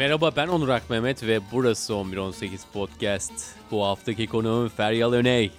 [0.00, 3.32] Merhaba ben Onur Akmehmet ve burası 1118 Podcast.
[3.70, 5.50] Bu haftaki konuğum Feryal Öney.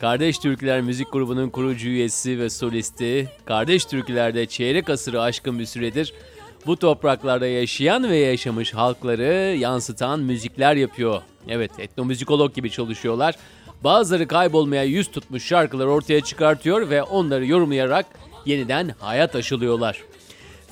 [0.00, 6.14] Kardeş Türküler Müzik Grubu'nun kurucu üyesi ve solisti, Kardeş Türküler'de çeyrek asırı aşkın bir süredir
[6.66, 11.22] bu topraklarda yaşayan ve yaşamış halkları yansıtan müzikler yapıyor.
[11.48, 13.34] Evet etnomüzikolog gibi çalışıyorlar.
[13.84, 18.06] Bazıları kaybolmaya yüz tutmuş şarkıları ortaya çıkartıyor ve onları yorumlayarak
[18.46, 20.07] yeniden hayat aşılıyorlar.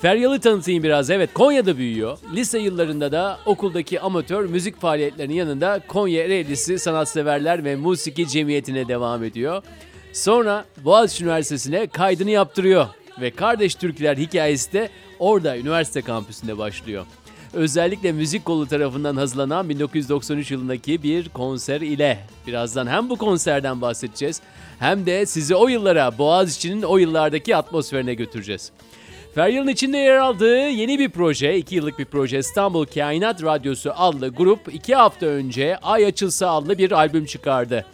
[0.03, 1.11] Feryal'ı tanıtayım biraz.
[1.11, 2.19] Evet Konya'da büyüyor.
[2.35, 9.25] Lise yıllarında da okuldaki amatör müzik faaliyetlerinin yanında Konya Ereğlisi Sanatseverler ve Musiki Cemiyeti'ne devam
[9.25, 9.63] ediyor.
[10.13, 12.87] Sonra Boğaziçi Üniversitesi'ne kaydını yaptırıyor.
[13.21, 17.07] Ve Kardeş Türküler hikayesi de orada üniversite kampüsünde başlıyor.
[17.55, 22.19] Özellikle müzik kolu tarafından hazırlanan 1993 yılındaki bir konser ile.
[22.47, 24.41] Birazdan hem bu konserden bahsedeceğiz
[24.79, 28.73] hem de sizi o yıllara, Boğaziçi'nin o yıllardaki atmosferine götüreceğiz.
[29.37, 34.29] Feryal'ın içinde yer aldığı yeni bir proje, 2 yıllık bir proje İstanbul Kainat Radyosu adlı
[34.29, 37.87] grup 2 hafta önce Ay Açılsa adlı bir albüm çıkardı.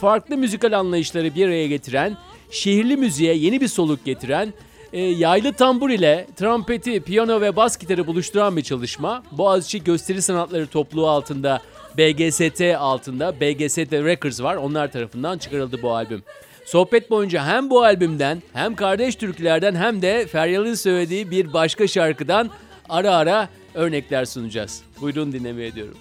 [0.00, 2.16] Farklı müzikal anlayışları bir araya getiren,
[2.50, 4.52] şehirli müziğe yeni bir soluk getiren,
[4.92, 9.22] e, yaylı tambur ile trompeti, piyano ve bas gitarı buluşturan bir çalışma.
[9.32, 11.60] Boğaziçi Gösteri Sanatları Topluluğu altında
[11.98, 14.56] BGST altında BGST Records var.
[14.56, 16.22] Onlar tarafından çıkarıldı bu albüm.
[16.66, 22.50] Sohbet boyunca hem bu albümden hem kardeş türkülerden hem de Feryal'ın söylediği bir başka şarkıdan
[22.88, 24.82] ara ara örnekler sunacağız.
[25.00, 25.98] Buyurun dinlemeye ediyorum.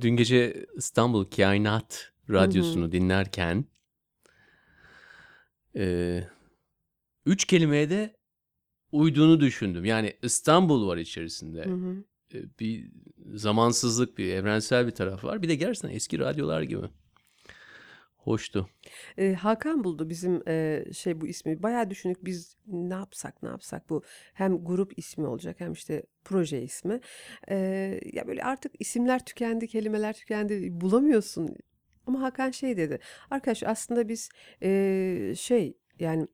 [0.00, 2.92] Dün gece İstanbul Kainat Radyosu'nu hı hı.
[2.92, 3.64] dinlerken
[5.76, 6.24] e,
[7.26, 8.16] üç kelimeye de
[8.92, 9.84] uyduğunu düşündüm.
[9.84, 11.64] Yani İstanbul var içerisinde.
[11.64, 12.04] Hı hı.
[12.34, 12.90] E, bir
[13.34, 15.42] zamansızlık, bir evrensel bir taraf var.
[15.42, 16.86] Bir de gerçekten eski radyolar gibi.
[18.16, 18.68] Hoştu.
[19.18, 21.62] E, Hakan buldu bizim e, şey bu ismi.
[21.62, 24.02] Bayağı düşündük biz ne yapsak ne yapsak bu
[24.34, 27.00] hem grup ismi olacak hem işte proje ismi.
[27.48, 27.56] E,
[28.12, 31.56] ya böyle artık isimler tükendi, kelimeler tükendi bulamıyorsun.
[32.06, 32.98] Ama Hakan şey dedi.
[33.30, 34.28] Arkadaş aslında biz
[34.62, 36.28] e, şey yani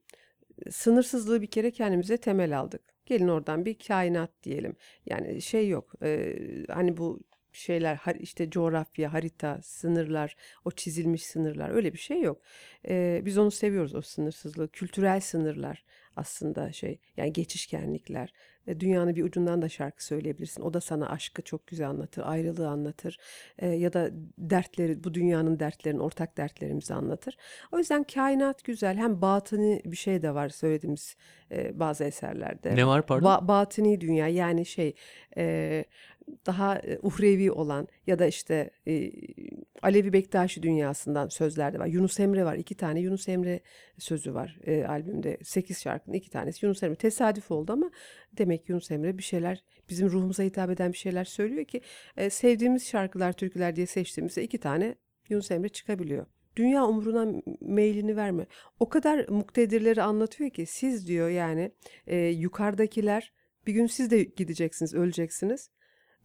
[0.70, 2.82] sınırsızlığı bir kere kendimize temel aldık.
[3.08, 4.76] Gelin oradan bir kainat diyelim.
[5.06, 5.92] Yani şey yok.
[6.02, 6.36] E,
[6.68, 7.20] hani bu
[7.52, 12.42] şeyler işte coğrafya, harita, sınırlar, o çizilmiş sınırlar öyle bir şey yok.
[12.88, 14.68] E, biz onu seviyoruz o sınırsızlığı.
[14.68, 15.84] Kültürel sınırlar
[16.16, 18.32] aslında şey yani geçişkenlikler.
[18.68, 20.62] E, dünyanın bir ucundan da şarkı söyleyebilirsin.
[20.62, 23.18] O da sana aşkı çok güzel anlatır, ayrılığı anlatır
[23.58, 27.36] e, ya da dertleri, bu dünyanın dertlerini, ortak dertlerimizi anlatır.
[27.72, 28.96] O yüzden kainat güzel.
[28.96, 31.16] Hem batını bir şey de var söylediğimiz
[31.52, 32.76] e, bazı eserlerde.
[32.76, 33.26] Ne var pardon?
[33.26, 34.94] Ba- batini dünya yani şey
[35.36, 35.84] e,
[36.46, 39.12] daha e, uhrevi olan ya da işte e,
[39.82, 41.86] Alevi Bektaşi dünyasından sözler de var.
[41.86, 42.54] Yunus Emre var.
[42.54, 43.60] iki tane Yunus Emre
[43.98, 45.38] sözü var e, albümde.
[45.42, 46.94] Sekiz şarkının iki tanesi Yunus Emre.
[46.94, 47.90] Tesadüf oldu ama
[48.32, 51.80] demek Yunus Emre bir şeyler bizim ruhumuza hitap eden bir şeyler söylüyor ki
[52.16, 54.94] e, sevdiğimiz şarkılar, türküler diye seçtiğimizde iki tane
[55.28, 56.26] Yunus Emre çıkabiliyor.
[56.56, 58.46] Dünya umruna meylini verme.
[58.80, 61.72] O kadar muktedirleri anlatıyor ki siz diyor yani
[62.06, 63.32] e, yukarıdakiler
[63.66, 65.70] bir gün siz de gideceksiniz, öleceksiniz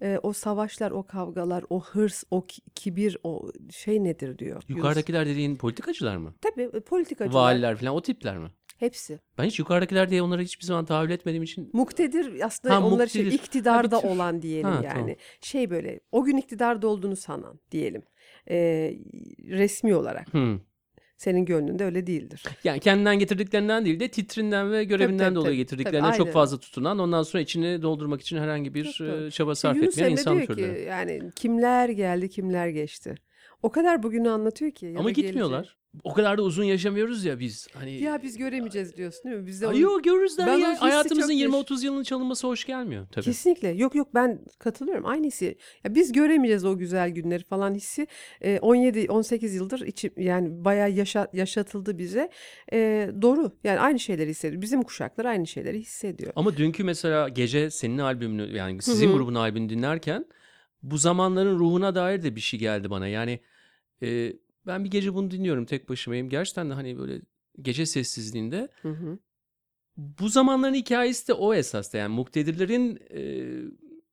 [0.04, 4.64] e, o savaşlar, o kavgalar, o hırs, o kibir, o şey nedir diyor.
[4.68, 6.34] Yukarıdakiler dediğin politikacılar mı?
[6.42, 7.42] Tabii e, politikacılar.
[7.42, 8.52] Valiler falan o tipler mi?
[8.78, 9.20] Hepsi.
[9.38, 11.70] Ben hiç yukarıdakiler diye onları hiçbir zaman tahayyül etmediğim için.
[11.74, 14.94] Muktedir aslında ha, onlar şey iktidarda olan diyelim ha, yani.
[14.94, 15.16] Tamam.
[15.42, 18.04] Şey böyle o gün iktidarda olduğunu sanan diyelim.
[18.50, 18.56] E,
[19.50, 20.34] resmi olarak.
[20.34, 20.60] Hmm
[21.18, 22.44] senin gönlünde öyle değildir.
[22.64, 26.60] Yani kendinden getirdiklerini değil de titrinden ve görevinden tabii, tabii, dolayı getirdiklerine tabii, çok fazla
[26.60, 30.48] tutunan ondan sonra içini doldurmak için herhangi bir tabii, çaba sarf Yunus etmeyen insan diyor
[30.48, 30.76] türleri.
[30.76, 33.16] Ki, yani kimler geldi kimler geçti.
[33.64, 34.96] O kadar bugünü anlatıyor ki.
[34.98, 35.58] Ama gitmiyorlar.
[35.58, 37.68] Gelecek o kadar da uzun yaşamıyoruz ya biz.
[37.74, 39.48] Hani Ya biz göremeyeceğiz diyorsun değil mi?
[39.48, 40.82] Biz de Ay, yok görürüz der ya.
[40.82, 43.26] Hayatımızın 20-30 yılının çalınması hoş gelmiyor tabii.
[43.26, 43.68] Kesinlikle.
[43.70, 45.06] Yok yok ben katılıyorum.
[45.06, 45.58] Aynı hissi.
[45.84, 48.08] Ya biz göremeyeceğiz o güzel günleri falan hissi.
[48.42, 52.30] E, 17 18 yıldır içi yani bayağı yaşa, yaşatıldı bize.
[52.74, 53.52] E, doğru.
[53.64, 54.62] Yani aynı şeyleri hissediyor.
[54.62, 56.34] Bizim kuşaklar aynı şeyleri hissediyor.
[56.36, 59.18] Ama dünkü mesela gece senin albümünü yani sizin Hı-hı.
[59.18, 60.26] grubun albümünü dinlerken
[60.84, 63.08] bu zamanların ruhuna dair de bir şey geldi bana.
[63.08, 63.40] Yani
[64.04, 64.34] e,
[64.68, 66.30] ben bir gece bunu dinliyorum tek başımayım.
[66.30, 67.22] Gerçekten de hani böyle
[67.62, 68.70] gece sessizliğinde.
[68.82, 69.18] Hı hı.
[69.98, 73.22] Bu zamanların hikayesi de o esasda yani muktedirlerin e,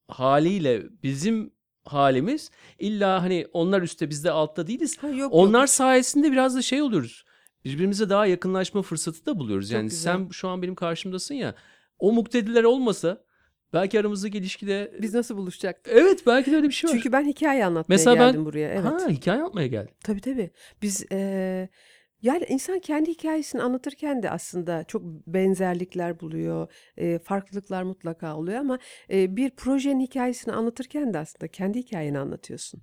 [0.09, 1.53] haliyle bizim
[1.85, 4.99] halimiz illa hani onlar üstte biz de altta değiliz.
[5.03, 5.69] Ha, yok, onlar yok.
[5.69, 7.25] sayesinde biraz da şey oluyoruz.
[7.65, 9.69] Birbirimize daha yakınlaşma fırsatı da buluyoruz.
[9.69, 10.17] Çok yani güzel.
[10.17, 11.55] sen şu an benim karşımdasın ya.
[11.99, 13.25] O muktedirler olmasa
[13.73, 14.93] Belki aramızdaki ilişkide...
[15.03, 15.93] Biz nasıl buluşacaktık?
[15.97, 16.95] Evet belki de öyle bir şey var.
[16.95, 18.45] Çünkü ben hikaye anlatmaya Mesela geldim ben...
[18.45, 18.69] buraya.
[18.69, 18.85] Evet.
[18.85, 19.95] Ha hikaye anlatmaya geldim.
[20.05, 20.51] Tabii tabii.
[20.83, 21.69] Biz e,
[22.23, 28.79] Yani insan kendi hikayesini anlatırken de aslında çok benzerlikler buluyor, eee, farklılıklar mutlaka oluyor ama,
[29.09, 32.83] eee, bir projenin hikayesini anlatırken de aslında kendi hikayeni anlatıyorsun.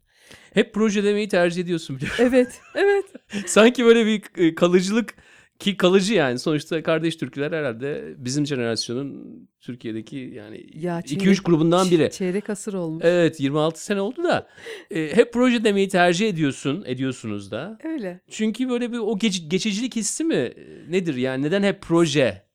[0.53, 2.17] Hep proje demeyi tercih ediyorsun biliyorum.
[2.27, 3.05] Evet, evet.
[3.45, 5.13] Sanki böyle bir e, kalıcılık
[5.59, 11.91] ki kalıcı yani sonuçta kardeş türküler herhalde bizim jenerasyonun Türkiye'deki yani Ya 2-3 çeyrek grubundan
[11.91, 12.11] biri.
[12.11, 13.03] çeyrek asır olmuş.
[13.05, 14.47] Evet 26 sene oldu da
[14.91, 17.77] e, hep proje demeyi tercih ediyorsun, ediyorsunuz da.
[17.83, 18.19] Öyle.
[18.29, 20.53] Çünkü böyle bir o geç- geçicilik hissi mi e,
[20.89, 22.46] nedir yani neden hep proje?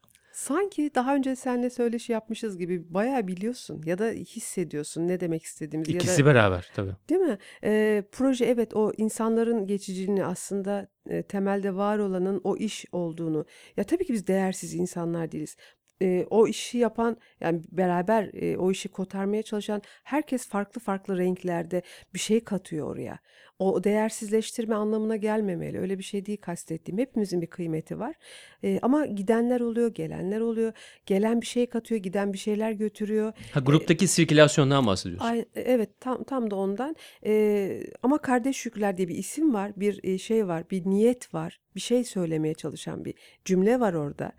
[0.43, 5.93] Sanki daha önce seninle söyleşi yapmışız gibi bayağı biliyorsun ya da hissediyorsun ne demek istediğimizi
[5.93, 6.93] ya da İkisi beraber tabii.
[7.09, 7.39] Değil mi?
[7.63, 13.47] Eee, proje evet o insanların geçiciliğini aslında e, temelde var olanın o iş olduğunu.
[13.77, 15.57] Ya tabii ki biz değersiz insanlar değiliz.
[16.03, 21.83] Eee, o işi yapan yani beraber e, o işi kotarmaya çalışan herkes farklı farklı renklerde
[22.15, 23.19] bir şey katıyor oraya.
[23.59, 25.79] O değersizleştirme anlamına gelmemeli.
[25.81, 26.99] Öyle bir şey değil kastettiğim.
[26.99, 28.15] Hepimizin bir kıymeti var.
[28.63, 30.73] Eee, ama gidenler oluyor, gelenler oluyor.
[31.07, 33.33] Gelen bir şey katıyor, giden bir şeyler götürüyor.
[33.53, 35.27] Ha gruptaki sirkülasyondan bahsediyorsun.
[35.27, 36.97] Ay, evet tam tam da ondan.
[37.25, 41.61] Eee, ama Kardeş Yükler diye bir isim var, bir e, şey var, bir niyet var,
[41.75, 43.15] bir şey söylemeye çalışan bir
[43.45, 44.33] cümle var orada.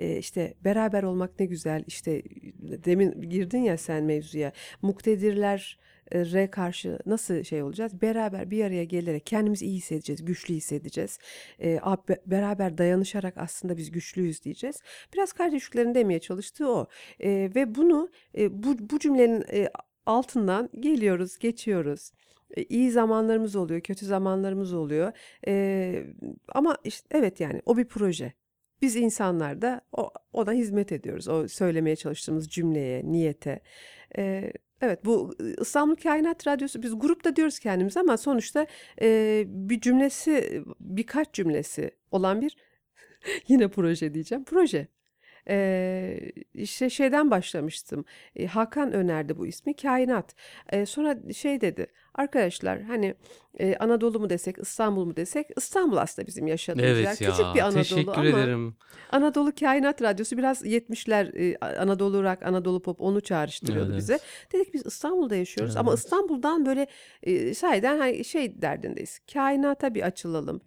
[0.00, 1.84] Eee, işte beraber olmak ne güzel.
[1.86, 2.22] İşte
[2.84, 4.52] demin girdin ya sen mevzuya.
[4.82, 5.78] Muktedirler
[6.12, 8.02] re karşı nasıl şey olacağız?
[8.02, 11.18] Beraber bir araya gelerek kendimizi iyi hissedeceğiz, güçlü hissedeceğiz.
[12.08, 14.76] Be- beraber dayanışarak aslında biz güçlüyüz diyeceğiz.
[15.14, 16.86] Biraz kardeşliklerin demeye çalıştığı o.
[17.20, 19.68] Eee, ve bunu e, bu, bu cümlenin e,
[20.06, 22.12] altından geliyoruz, geçiyoruz.
[22.56, 25.12] E, iyi zamanlarımız oluyor, kötü zamanlarımız oluyor.
[25.46, 26.04] E,
[26.48, 28.32] ama işte evet yani o bir proje.
[28.82, 31.28] Biz insanlar da o, ona hizmet ediyoruz.
[31.28, 33.60] O söylemeye çalıştığımız cümleye, niyete.
[34.18, 38.66] E, evet bu İstanbul Kainat Radyosu biz grupta diyoruz kendimiz ama sonuçta
[39.02, 42.56] e, bir cümlesi, birkaç cümlesi olan bir
[43.48, 44.44] yine proje diyeceğim.
[44.44, 44.88] Proje.
[45.48, 48.04] Eee, işte şeyden başlamıştım.
[48.36, 49.76] E, Hakan önerdi bu ismi.
[49.76, 50.34] Kainat.
[50.68, 51.86] E, sonra şey dedi.
[52.14, 53.14] Arkadaşlar hani
[53.58, 55.46] e, Anadolu mu desek, İstanbul mu desek?
[55.56, 57.06] İstanbul aslında bizim yaşadığımız yer.
[57.06, 58.76] Evet Küçük bir ya Anadolu teşekkür ama ederim.
[59.12, 64.12] Anadolu Kainat Radyosu biraz 70'ler e, Anadolu rock, Anadolu pop onu çağrıştırıyordu bize.
[64.12, 64.22] Evet.
[64.52, 65.98] Dedik biz İstanbul'da yaşıyoruz ama Evet.
[65.98, 66.86] İstanbul'dan böyle
[67.22, 69.18] e, sahiden hani şey derdindeyiz.
[69.32, 70.60] Kainata bir açılalım.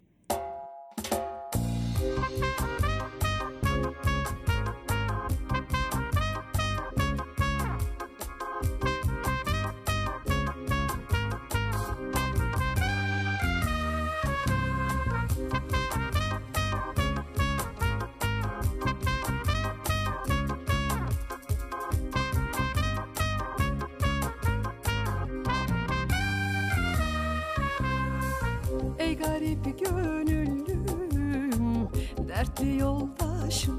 [29.04, 31.88] Ey garip gönüllüm,
[32.28, 33.78] dertli yoldaşım.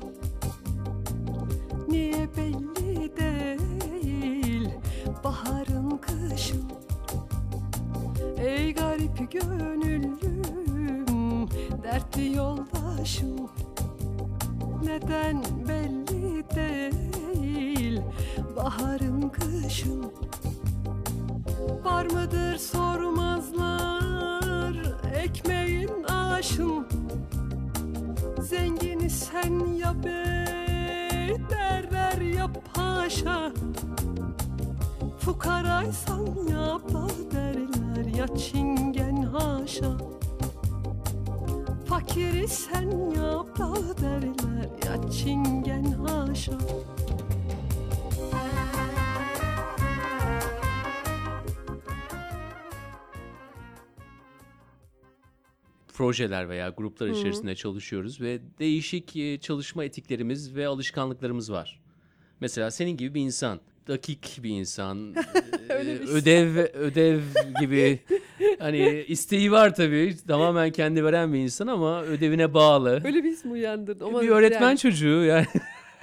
[1.87, 4.69] Niye belli değil
[5.23, 6.63] baharın kışın?
[8.37, 10.17] Ey garip gönüllüm,
[11.83, 13.49] dertli yoldaşım.
[14.83, 18.01] Neden belli değil
[18.55, 20.11] baharın kışın?
[21.83, 23.94] Var mıdır sormazlar
[25.25, 26.87] ekmeğin aşın
[28.39, 33.51] Zengini sen ya bey derler ya paşa
[35.19, 39.97] Fukaraysan ya bal derler ya çingen haşa.
[41.85, 46.57] Fakiri sen ya bal derler ya çingen haşa
[55.97, 61.79] projeler veya gruplar içerisinde çalışıyoruz ve değişik e, çalışma etiklerimiz ve alışkanlıklarımız var.
[62.39, 65.15] Mesela senin gibi bir insan, dakik bir insan,
[65.69, 65.93] e, şey.
[65.95, 67.19] ödev ödev
[67.61, 67.99] gibi
[68.59, 70.15] hani isteği var tabii.
[70.27, 73.01] Tamamen kendi veren bir insan ama ödevine bağlı.
[73.05, 74.05] Öyle bir his mi uyandırdın?
[74.05, 75.45] Ama bir öğretmen yani- çocuğu yani.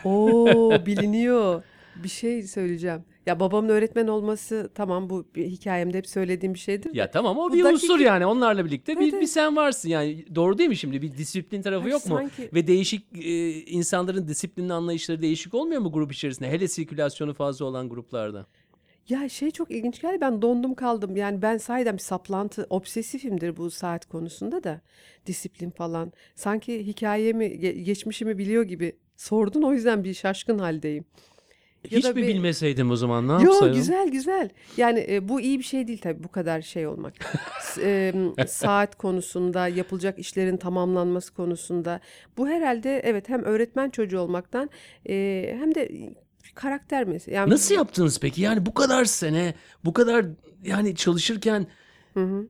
[0.05, 1.63] Oo biliniyor.
[1.97, 3.05] Bir şey söyleyeceğim.
[3.27, 6.95] Ya babamın öğretmen olması tamam bu bir hikayemde hep söylediğim bir şeydir.
[6.95, 9.89] Ya tamam o Bu bir dakik- unsur yani onlarla birlikte bir, Evet, bir sen varsın
[9.89, 12.17] yani doğru değil mi şimdi bir disiplin tarafı Ay, yok mu?
[12.17, 16.51] sanki- Ve değişik e, insanların disiplinli anlayışları değişik olmuyor mu grup içerisinde?
[16.51, 18.47] Hele sirkülasyonu fazla olan gruplarda.
[19.09, 20.19] Ya şey çok ilginç geldi.
[20.21, 21.17] Ben dondum kaldım.
[21.17, 24.81] Yani ben sahiden bir saplantı, obsesifimdir bu saat konusunda da.
[25.27, 26.13] Disiplin falan.
[26.35, 29.63] Sanki hikayemi, ge- geçmişimi biliyor gibi sordun.
[29.63, 31.05] O yüzden bir şaşkın haldeyim.
[31.91, 33.77] Ya Hiç mi bir- bilmeseydim o zaman ne yapsaydım?
[33.77, 34.49] güzel güzel.
[34.77, 37.15] Yani e, bu iyi bir şey değil tabii bu kadar şey olmak.
[37.83, 38.13] E,
[38.49, 42.01] saat konusunda, yapılacak işlerin tamamlanması konusunda.
[42.37, 44.71] Bu herhalde evet hem öğretmen çocuğu olmaktan
[45.09, 45.89] e, hem de
[46.55, 47.31] karakter meselesi.
[47.31, 48.43] Yani Nasıl yaptınız peki?
[48.43, 50.27] Yani bu kadar sene, bu kadar
[50.65, 51.67] yani çalışırken
[52.15, 52.49] Hı hı.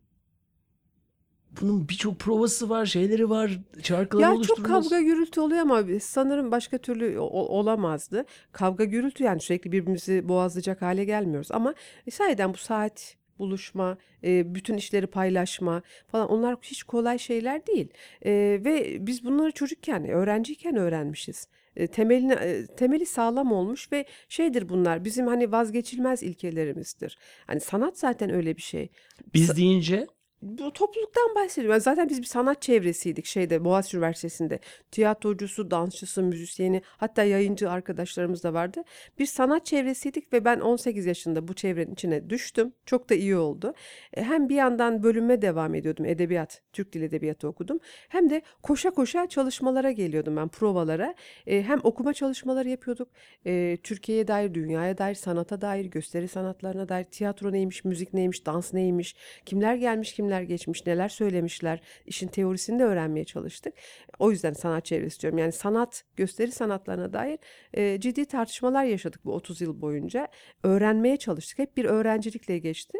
[1.60, 4.72] Bunun birçok provası var, şeyleri var, şarkıları Ya çok oluşturması.
[4.90, 8.24] kavga gürültü oluyor ama sanırım başka türlü olamazdı.
[8.52, 11.48] Kavga gürültü yani sürekli birbirimizi boğazlayacak hale gelmiyoruz.
[11.50, 11.74] Ama
[12.06, 17.88] e, sahiden bu saat buluşma, e, bütün işleri paylaşma falan onlar hiç kolay şeyler değil.
[18.24, 18.30] E,
[18.64, 21.48] ve biz bunları çocukken, öğrenciyken öğrenmişiz.
[21.76, 27.18] E, temelini, temeli sağlam olmuş ve şeydir bunlar bizim hani vazgeçilmez ilkelerimizdir.
[27.46, 28.88] Hani sanat zaten öyle bir şey.
[29.34, 30.06] Biz deyince
[30.42, 31.80] Bu topluluktan bahsediyorum.
[31.80, 34.58] Zaten biz bir sanat çevresiydik şeyde Boğaziçi Üniversitesi'nde.
[34.90, 38.82] Tiyatrocusu, dansçısı, müzisyeni hatta yayıncı arkadaşlarımız da vardı.
[39.18, 42.72] Bir sanat çevresiydik ve ben 18 yaşında bu çevrenin içine düştüm.
[42.86, 43.74] Çok da iyi oldu.
[44.14, 46.04] E, Hem bir yandan bölüme devam ediyordum.
[46.04, 47.80] Edebiyat, Türk Dil Edebiyatı okudum.
[48.08, 51.14] Hem de koşa koşa çalışmalara geliyordum ben provalara.
[51.46, 53.08] E, Hem okuma çalışmaları yapıyorduk.
[53.46, 58.74] E, Türkiye'ye dair, dünyaya dair, sanata dair, gösteri sanatlarına dair, tiyatro neymiş, müzik neymiş, dans
[58.74, 63.74] neymiş, kimler gelmiş, kimler geçmiş, neler söylemişler, işin teorisini de öğrenmeye çalıştık.
[64.18, 65.38] O yüzden sanat çevresi diyorum.
[65.38, 67.38] Yani sanat, gösteri sanatlarına dair
[67.74, 70.28] e, ciddi tartışmalar yaşadık bu 30 yıl boyunca.
[70.62, 71.58] Öğrenmeye çalıştık.
[71.58, 72.98] Hep bir öğrencilikle geçti.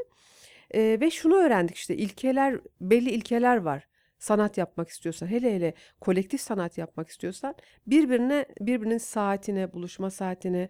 [0.75, 3.89] E, ve şunu öğrendik işte ilkeler, belli ilkeler var.
[4.19, 7.55] Sanat yapmak istiyorsan, hele hele kolektif sanat yapmak istiyorsan
[7.87, 10.69] birbirine birbirinin saatine, buluşma saatine,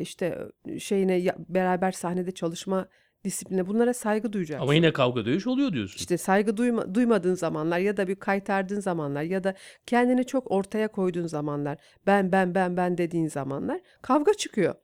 [0.00, 0.38] işte
[0.78, 2.88] şeyine beraber sahnede çalışma
[3.24, 4.62] disipline bunlara saygı duyacaksın.
[4.62, 5.96] ama yine kavga dövüş oluyor diyorsun.
[5.96, 9.54] İşte saygı duyma, duymadığın zamanlar ya da bir kaytardığın zamanlar ya da
[9.86, 14.74] kendini çok ortaya koyduğun zamanlar, ben ben ben ben dediğin zamanlar kavga çıkıyor.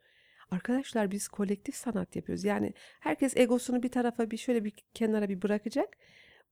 [0.50, 2.44] Arkadaşlar biz kolektif sanat yapıyoruz.
[2.44, 5.88] Yani herkes egosunu bir tarafa bir şöyle bir kenara bir bırakacak.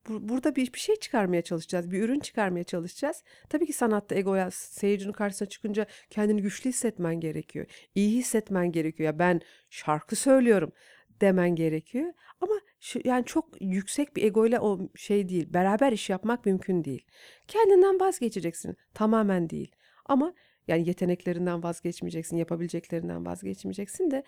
[0.08, 1.90] Bu- Burada bir, bir şey çıkarmaya çalışacağız.
[1.90, 3.22] Bir ürün çıkarmaya çalışacağız.
[3.48, 7.66] Tabii ki sanatta egoya seyircinin karşısına çıkınca kendini güçlü hissetmen gerekiyor.
[7.94, 9.06] İyi hissetmen gerekiyor.
[9.06, 9.40] Ya ben
[9.70, 10.72] şarkı söylüyorum
[11.20, 12.12] demen gerekiyor.
[12.40, 15.52] Ama şu, yani çok yüksek bir egoyla o şey değil.
[15.52, 17.04] Beraber iş yapmak mümkün değil.
[17.48, 18.76] Kendinden vazgeçeceksin.
[18.94, 19.72] Tamamen değil.
[20.06, 20.34] Ama
[20.68, 24.22] yani yeteneklerinden vazgeçmeyeceksin, yapabileceklerinden vazgeçmeyeceksin de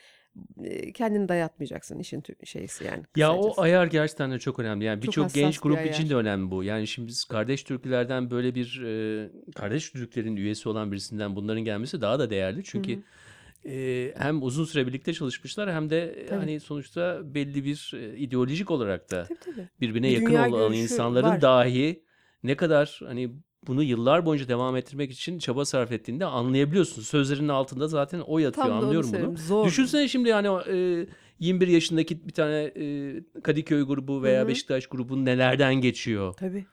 [0.95, 3.03] kendini dayatmayacaksın işin şeysi yani.
[3.17, 3.61] Ya o kısacası.
[3.61, 4.85] ayar gerçekten de çok önemli.
[4.85, 6.11] Yani Çok birçok genç bir grup için ayar.
[6.11, 6.65] de önemli bu.
[6.65, 8.83] Yani şimdi biz kardeş türkülerden böyle bir
[9.55, 12.65] kardeş türkülerin üyesi olan birisinden bunların gelmesi daha da değerli.
[12.65, 13.03] Çünkü
[13.67, 16.39] e, hem uzun süre birlikte çalışmışlar hem de e, Tabii.
[16.39, 19.69] hani sonuçta belli bir e, ideolojik olarak da Tabii tabii.
[19.81, 21.41] birbirine Bir yakın olan insanların var.
[21.41, 22.03] dahi
[22.43, 23.31] ne kadar hani
[23.67, 27.03] bunu yıllar boyunca devam ettirmek için çaba sarf ettiğinde anlayabiliyorsun.
[27.03, 28.67] Sözlerinin altında zaten o yatıyor.
[28.67, 29.37] Tam Anlıyorum bunu.
[29.37, 29.67] Zor.
[29.67, 31.07] Düşünsene şimdi yani e,
[31.39, 34.49] 21 yaşındaki bir tane e, Kadıköy grubu veya Hı hı.
[34.49, 36.35] Beşiktaş grubu nelerden geçiyor.
[36.39, 36.65] Tabii.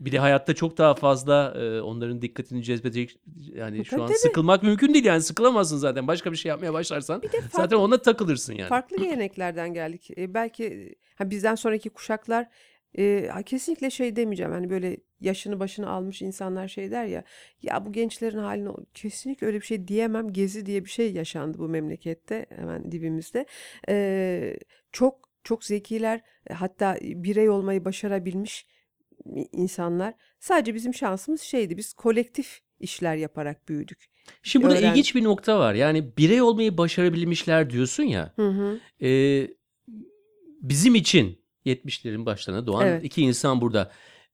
[0.00, 3.18] Bir de hayatta çok daha fazla e, onların dikkatini cezbedecek
[3.54, 4.18] yani şu an tabii.
[4.18, 6.06] sıkılmak mümkün değil yani sıkılamazsın zaten.
[6.06, 8.68] Başka bir şey yapmaya başlarsan zaten farklı- ona takılırsın yani.
[8.68, 10.10] Farklı geleneklerden geldik.
[10.18, 12.48] E, belki ha, bizden sonraki kuşaklar
[12.98, 14.52] e, kesinlikle şey demeyeceğim.
[14.52, 17.24] Hani böyle yaşını başını almış insanlar şey der ya.
[17.62, 20.32] Ya bu gençlerin haline kesinlikle öyle bir şey diyemem.
[20.32, 23.46] Gezi diye bir şey yaşandı bu memlekette hemen dibimizde.
[23.88, 24.56] E,
[24.92, 26.20] çok çok zekiler
[26.50, 28.66] e, hatta birey olmayı başarabilmiş
[29.52, 30.14] insanlar.
[30.40, 31.76] Sadece bizim şansımız şeydi.
[31.76, 34.06] Biz kolektif işler yaparak büyüdük.
[34.42, 35.74] Şimdi burada öğren- ilginç bir nokta var.
[35.74, 38.32] Yani birey olmayı başarabilmişler diyorsun ya.
[38.36, 38.78] Hı hı.
[39.06, 39.48] e,
[40.60, 43.04] bizim için 70'lerin başlarına doğan Evet.
[43.04, 43.92] iki insan burada.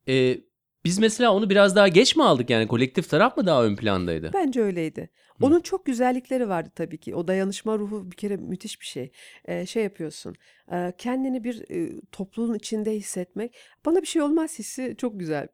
[0.09, 0.39] E,
[0.85, 4.31] biz mesela onu biraz daha geç mi aldık yani kolektif taraf mı daha ön plandaydı?
[4.35, 5.11] Bence öyleydi.
[5.43, 7.15] Onun çok güzellikleri vardı tabii ki.
[7.15, 9.13] O dayanışma ruhu bir kere müthiş bir şey.
[9.45, 10.35] Ee, şey yapıyorsun.
[10.73, 13.57] e, kendini bir e, topluluğun içinde hissetmek.
[13.87, 15.49] Bana bir şey olmaz hissi çok güzel.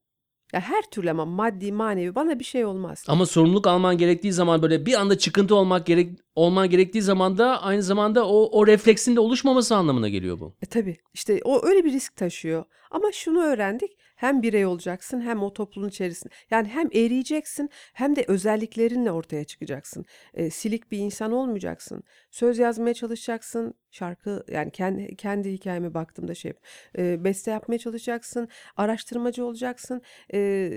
[0.52, 3.04] Ya her türlü ama maddi manevi bana bir şey olmaz.
[3.08, 7.62] Ama sorumluluk alman gerektiği zaman böyle bir anda çıkıntı olmak gerek olman gerektiği zaman da
[7.62, 10.54] aynı zamanda o o refleksin de oluşmaması anlamına geliyor bu.
[10.62, 12.64] E tabii işte o öyle bir risk taşıyor.
[12.90, 13.90] Ama şunu öğrendik.
[14.16, 16.34] Hem birey olacaksın hem o topluluğun içerisinde.
[16.50, 20.04] Yani hem eriyeceksin hem de özelliklerinle ortaya çıkacaksın.
[20.34, 22.02] E, silik bir insan olmayacaksın.
[22.30, 23.74] Söz yazmaya çalışacaksın.
[23.90, 26.52] Şarkı yani kendi, kendi hikayeme baktığımda şey
[26.98, 28.48] e, beste yapmaya çalışacaksın.
[28.76, 30.02] Araştırmacı olacaksın.
[30.34, 30.70] E,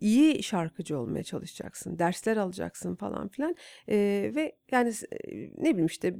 [0.00, 1.98] iyi şarkıcı olmaya çalışacaksın.
[1.98, 3.56] Dersler alacaksın falan filan.
[3.88, 3.96] E,
[4.34, 6.14] ve yani e, ne bileyim işte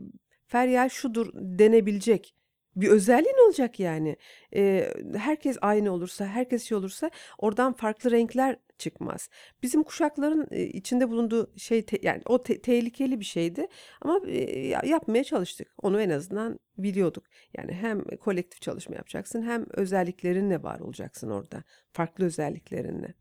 [0.47, 2.35] Feryal şudur denebilecek
[2.77, 4.17] bir özelliğin olacak yani.
[4.55, 9.29] Ee, herkes aynı olursa, herkes şey olursa oradan farklı renkler çıkmaz.
[9.63, 13.67] Bizim kuşakların e, içinde bulunduğu şey te- yani o te- tehlikeli bir şeydi
[14.01, 15.75] ama e, ya- yapmaya çalıştık.
[15.83, 17.25] Onu en azından biliyorduk.
[17.57, 21.63] Yani hem kolektif çalışma yapacaksın hem özelliklerinle var olacaksın orada.
[21.93, 23.15] Farklı özelliklerinle.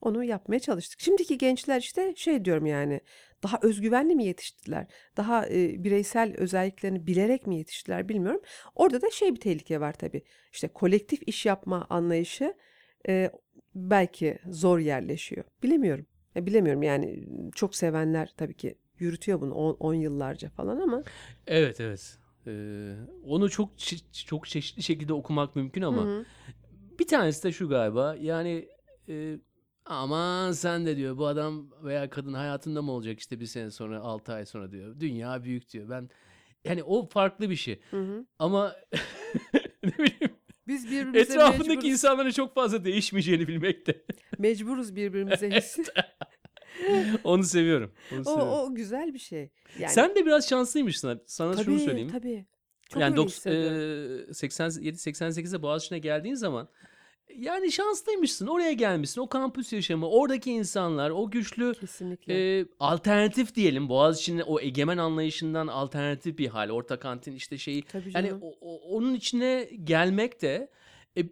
[0.00, 1.00] Onu yapmaya çalıştık.
[1.00, 3.00] Şimdiki gençler işte şey diyorum yani
[3.42, 4.86] daha özgüvenli mi yetiştiler?
[5.16, 8.40] Daha e, bireysel özelliklerini bilerek mi yetiştiler bilmiyorum.
[8.74, 10.22] Orada da şey bir tehlike var tabii.
[10.52, 12.54] İşte kolektif iş yapma anlayışı
[13.08, 13.30] e,
[13.74, 15.44] belki zor yerleşiyor.
[15.62, 16.06] Bilemiyorum.
[16.34, 21.02] Ya bilemiyorum yani çok sevenler tabii ki yürütüyor bunu 10 yıllarca falan ama
[21.46, 22.18] Evet evet.
[22.46, 22.94] Ee,
[23.24, 23.70] onu çok
[24.26, 26.24] çok çeşitli şekilde okumak mümkün ama Hı hı.
[26.98, 28.68] bir tanesi de şu galiba yani
[29.08, 29.38] e,
[29.92, 34.00] aman sen de diyor bu adam veya kadın hayatında mı olacak işte bir sene sonra
[34.00, 35.00] 6 ay sonra diyor.
[35.00, 35.90] Dünya büyük diyor.
[35.90, 36.08] Ben
[36.64, 37.80] yani o farklı bir şey.
[37.90, 38.26] Hı hı.
[38.38, 38.76] Ama
[39.84, 44.02] ne bileyim Biz birbirimize etrafındaki mecburuz, insanların çok fazla değişmeyeceğini bilmekte.
[44.38, 45.84] mecburuz birbirimize hissi.
[47.24, 47.92] Onu seviyorum.
[48.12, 48.48] Onu o, seviyorum.
[48.52, 49.50] o güzel bir şey.
[49.78, 51.22] Yani Sen de biraz şanslıymışsın.
[51.26, 52.08] Sana şunu tabii söyleyeyim.
[52.12, 52.46] tabii.
[52.88, 53.78] Çok Yani öyle dok- hissediyorum.
[54.18, 56.68] eee, 87-88'de Boğaziçi'ne geldiğin zaman
[57.36, 58.46] yani şanslıymışsın.
[58.46, 59.20] Oraya gelmişsin.
[59.20, 62.58] O kampüs yaşamı, oradaki insanlar, o güçlü Kesinlikle.
[62.60, 63.88] eee, alternatif diyelim.
[63.88, 66.70] Boğaziçi'nin o egemen anlayışından alternatif bir hal.
[66.70, 67.82] Orta kantin işte şeyi.
[67.82, 70.70] Tabii Yani o- o- onun içine gelmek de
[71.18, 71.22] e,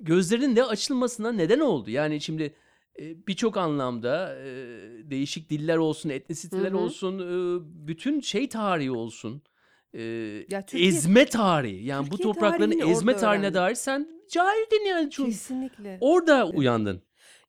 [0.00, 1.90] gözlerinin de açılmasına neden oldu.
[1.90, 2.54] Yani şimdi
[3.00, 4.46] e, birçok anlamda e,
[5.10, 9.42] değişik diller olsun, etnisiteler olsun, e, bütün şey tarihi olsun.
[9.94, 10.02] E,
[10.48, 11.84] Ya Türkiye- ezme tarihi.
[11.86, 13.60] Yani bu Türkiye toprakların tarihini ezme tarihine öğrendim.
[13.60, 15.10] dair sen cahildin yani.
[15.10, 15.98] Çünkü Kesinlikle.
[16.00, 17.02] orada uyandın.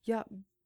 [0.07, 0.25] Ya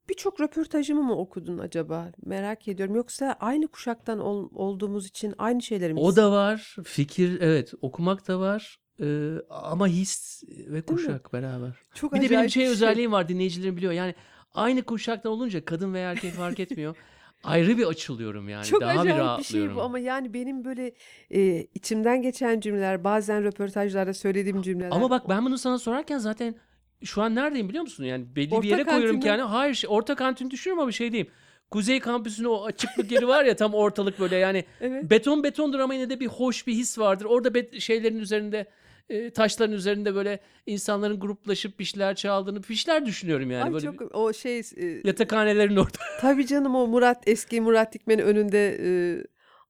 [0.10, 2.12] birçok röportajımı mı okudun acaba?
[2.26, 2.96] Merak ediyorum.
[2.96, 6.76] Yoksa aynı kuşaktan ol- olduğumuz için aynı şeyleri mi O da var.
[6.84, 8.78] Fikir evet okumak da var.
[9.02, 11.72] E, ama his ve kuşak beraber.
[11.96, 13.94] Çok Bir de benim şey bir özelliğim var dinleyicilerim biliyor.
[13.94, 14.16] Yani
[14.54, 16.96] aynı kuşaktan olunca kadın veya erkek fark etmiyor.
[17.44, 18.66] Ayrı bir açılıyorum yani.
[18.66, 19.76] Çok Daha bir acayip bir şey rahatlıyorum.
[19.76, 20.92] bu ama yani benim böyle
[21.32, 24.92] e, içimden geçen cümleler, bazen röportajlarda söylediğim cümleler.
[24.92, 26.56] Ama bak ben bunu sana sorarken zaten
[27.04, 28.04] şu an neredeyim biliyor musun?
[28.04, 29.22] Yani belli Orta bir yere koyuyorum kantinde.
[29.24, 31.32] ki yani hayır şey, orta kantin düşünüyorum ama bir şey diyeyim.
[31.72, 35.04] Kuzey kampüsünün o açıklık yeri var ya tam ortalık böyle yani Evet.
[35.10, 37.26] beton betondur ama yine de bir hoş bir his vardır.
[37.26, 38.66] Orada bet- şeylerin üzerinde
[39.10, 43.64] e, taşların üzerinde böyle insanların gruplaşıp bir şeyler çaldığını bir şeyler düşünüyorum yani.
[43.64, 45.98] Ay böyle çok bir- o şey e, yatakhanelerin orada.
[46.22, 48.88] tabii canım o Murat eski Murat Dikmen'in önünde e,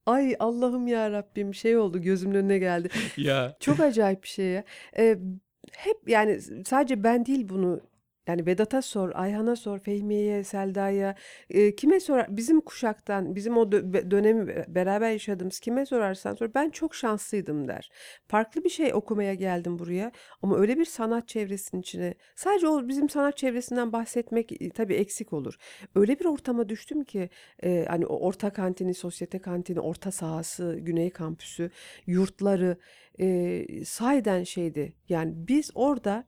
[0.05, 2.89] ay Allah'ım ya Rabbim şey oldu gözümün önüne geldi.
[3.17, 3.57] ya.
[3.59, 4.63] Çok acayip bir şey ya.
[4.97, 5.17] Ee,
[5.71, 7.81] hep yani sadece ben değil bunu
[8.27, 11.15] yani Vedat'a sor, Ayhan'a sor, Fehmiye'ye, Selda'ya,
[11.49, 12.37] e, kime sorar?
[12.37, 16.53] Bizim kuşaktan, bizim o dö- dönemi be- beraber yaşadığımız kime sorarsan sor.
[16.55, 17.91] Ben çok şanslıydım der.
[18.27, 23.09] Farklı bir şey okumaya geldim buraya ama öyle bir sanat çevresinin içine, sadece o bizim
[23.09, 25.57] sanat çevresinden bahsetmek e, tabii eksik olur.
[25.95, 27.29] Öyle bir ortama düştüm ki
[27.63, 31.71] e, hani o orta kantini, sosyete kantini, orta sahası, güney kampüsü,
[32.07, 32.77] yurtları
[33.19, 34.93] e, sahiden şeydi.
[35.09, 36.27] Yani biz orada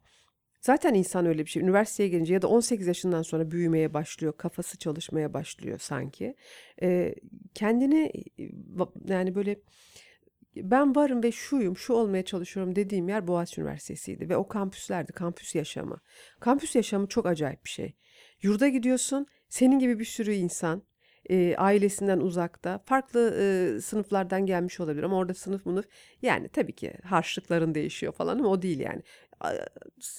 [0.66, 1.64] zaten insan öyle bir şey.
[1.64, 6.36] Üniversiteye gelince ya da 18 yaşından sonra büyümeye başlıyor, kafası çalışmaya başlıyor sanki.
[6.82, 7.16] E,
[7.54, 8.44] kendini e,
[9.08, 9.60] yani böyle
[10.56, 15.56] ben varım ve şuyum, şu olmaya çalışıyorum dediğim yer Boğaziçi Üniversitesi'ydi ve o kampüslerdi, kampüs
[15.56, 15.98] yaşamı.
[16.40, 17.96] Kampüs yaşamı çok acayip bir şey.
[18.42, 20.84] Yurda gidiyorsun, senin gibi bir sürü insan,
[21.30, 25.86] e, ailesinden uzakta, farklı e, sınıflardan gelmiş olabilir ama orada sınıf mınıf
[26.22, 29.02] yani tabii ki harçlıkların değişiyor falan ama o değil yani.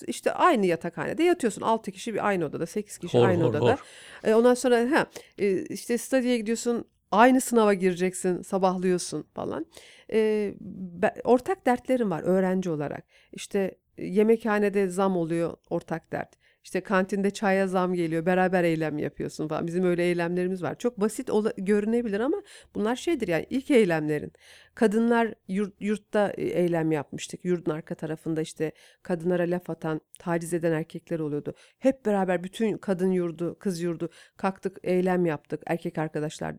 [0.06, 1.62] İşte aynı yatakhanede yatıyorsun.
[1.62, 3.72] 6 kişi bir aynı odada, 8 kişi Hor, aynı hor, odada.
[3.72, 3.78] hor.
[4.24, 5.06] E, ondan sonra ha
[5.38, 6.84] e, işte stadyeye gidiyorsun.
[7.10, 9.66] Aynı sınava gireceksin, sabahlıyorsun falan.
[10.12, 13.04] E, be- ortak dertlerim var öğrenci olarak.
[13.32, 16.34] İşte e, yemekhanede zam oluyor, ortak dert.
[16.64, 19.66] İşte kantinde çaya zam geliyor, beraber eylem yapıyorsun falan.
[19.66, 20.78] Bizim öyle eylemlerimiz var.
[20.78, 22.42] Çok basit ola- görünebilir ama
[22.74, 24.32] bunlar şeydir yani ilk eylemlerin.
[24.76, 27.44] Kadınlar yurt, yurtta e, eylem yapmıştık.
[27.44, 31.54] Yurdun arka tarafında işte kadınlara laf atan, taciz eden erkekler oluyordu.
[31.78, 35.62] Hep beraber bütün kadın yurdu, kız yurdu kalktık, eylem yaptık.
[35.66, 36.54] Erkek arkadaşlar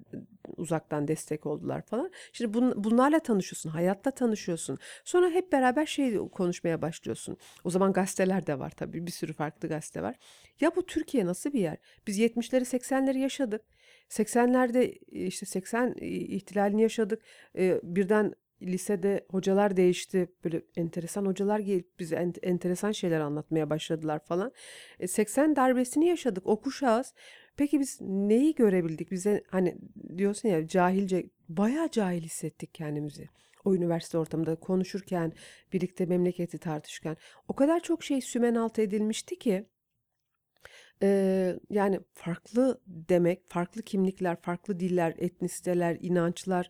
[0.58, 2.12] uzaktan destek oldular falan.
[2.34, 4.78] Şimdi bun- bunlarla tanışıyorsun, hayatla tanışıyorsun.
[5.04, 7.38] Sonra hep beraber şey konuşmaya başlıyorsun.
[7.64, 9.06] O zaman gazeteler de var tabii.
[9.06, 10.16] Bir sürü farklı gazete var.
[10.60, 11.78] Ya bu Türkiye nasıl bir yer?
[12.08, 13.62] Biz 70'leri 80'leri yaşadık.
[14.10, 17.22] 80'lerde e, işte 80 ihtilalini yaşadık.
[17.84, 20.28] Birden lisede hocalar değişti.
[20.44, 24.52] Böyle enteresan hocalar gelip bize ent- enteresan şeyler anlatmaya başladılar falan.
[25.00, 26.48] E, 80 darbesini yaşadık.
[26.48, 27.14] O kuşağız.
[27.58, 29.12] Peki biz neyi görebildik?
[29.12, 29.78] Bize hani
[30.18, 33.30] diyorsun ya cahilce bayağı cahil hissettik kendimizi.
[33.66, 35.34] O üniversite ortamında konuşurken,
[35.74, 37.18] birlikte memleketi tartışırken
[37.48, 39.66] o kadar çok şey sümen altı edilmişti ki
[41.02, 46.70] Eee, yani farklı demek, farklı kimlikler, farklı diller, etnisiteler, inançlar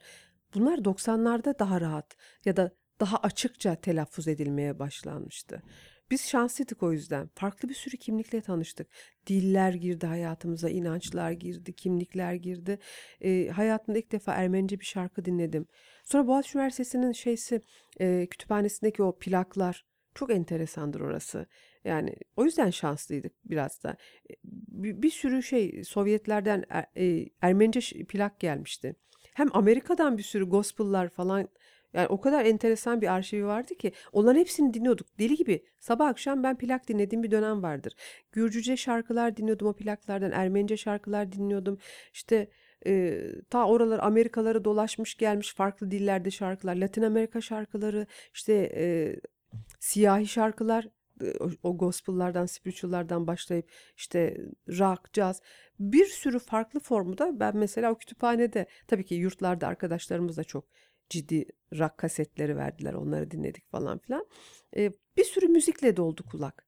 [0.56, 5.64] bunlar 90'larda daha rahat ya da daha açıkça telaffuz edilmeye başlanmıştı.
[6.12, 7.30] Biz şanslıydık o yüzden.
[7.36, 8.88] Farklı bir sürü kimlikle tanıştık.
[9.28, 12.80] Diller girdi hayatımıza, inançlar girdi, kimlikler girdi.
[13.22, 15.68] Eee, hayatımda ilk defa Ermenice bir şarkı dinledim.
[16.04, 17.62] Sonra Boğaziçi Üniversitesi'nin şeysi,
[18.00, 19.86] eee, kütüphanesindeki o plaklar
[20.16, 21.46] çok enteresandır orası.
[21.88, 23.98] Yani o yüzden şanslıydık biraz da.
[24.32, 28.96] E, Bir, bir sürü şey Sovyetlerden Er- e, Ermenice plak gelmişti.
[29.34, 31.48] Hem Amerika'dan bir sürü gospel'lar falan
[31.94, 35.20] yani o kadar enteresan bir arşivi vardı ki onların hepsini dinliyorduk.
[35.20, 37.94] Deli gibi sabah akşam ben plak dinlediğim bir dönem vardır.
[38.32, 40.32] Gürcüce şarkılar dinliyordum o plaklardan.
[40.32, 41.78] Ermenice şarkılar dinliyordum.
[42.14, 42.48] İşte
[42.88, 46.76] e, ta oralar Amerikaları dolaşmış gelmiş farklı dillerde şarkılar.
[46.76, 49.16] Latin Amerika şarkıları işte e,
[49.80, 50.88] siyahi şarkılar
[51.64, 54.38] o, gospel'lardan, spiritual'lardan başlayıp işte
[54.70, 55.42] rock, jazz
[55.80, 60.66] bir sürü farklı formu da ben mesela o kütüphanede tabii ki yurtlarda arkadaşlarımız da çok
[61.10, 62.94] ciddi rock kasetleri verdiler.
[62.94, 64.26] Onları dinledik falan filan.
[64.78, 66.68] E, bir sürü müzikle doldu kulak.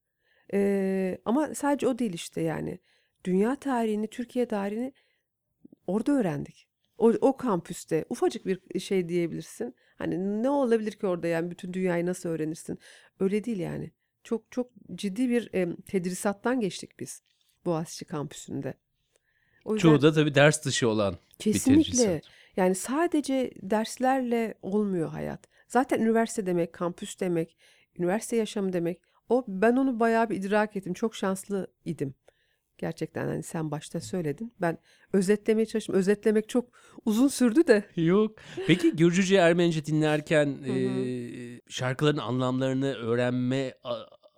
[0.52, 2.78] E, ama sadece o değil işte yani.
[3.24, 4.92] Dünya tarihini, Türkiye tarihini
[5.86, 6.68] orada öğrendik.
[6.98, 9.74] O, o kampüste ufacık bir şey diyebilirsin.
[9.98, 12.78] Hani ne olabilir ki orada yani bütün dünyayı nasıl öğrenirsin?
[13.20, 13.90] Öyle değil yani.
[14.24, 17.22] Çok çok ciddi bir em, tedrisattan geçtik biz
[17.64, 18.74] Boğaziçi kampüsünde.
[19.64, 22.22] O yüzden Çoğu da tabii ders dışı olan bir kesinlikle tedrisat.
[22.56, 25.40] yani sadece derslerle olmuyor hayat.
[25.68, 27.56] Zaten üniversite demek, kampüs demek,
[27.98, 29.00] üniversite yaşamı demek.
[29.28, 30.94] O ben onu bayağı bir idrak ettim.
[30.94, 32.14] Çok şanslı idim.
[32.80, 34.52] Gerçekten hani sen başta söyledin.
[34.60, 34.78] Ben
[35.12, 35.94] özetlemeye çalıştım.
[35.94, 36.68] Özetlemek çok
[37.04, 37.84] uzun sürdü de.
[38.02, 38.38] Yok.
[38.66, 43.74] Peki Gürcüce, Ermenice dinlerken e, şarkıların anlamlarını öğrenme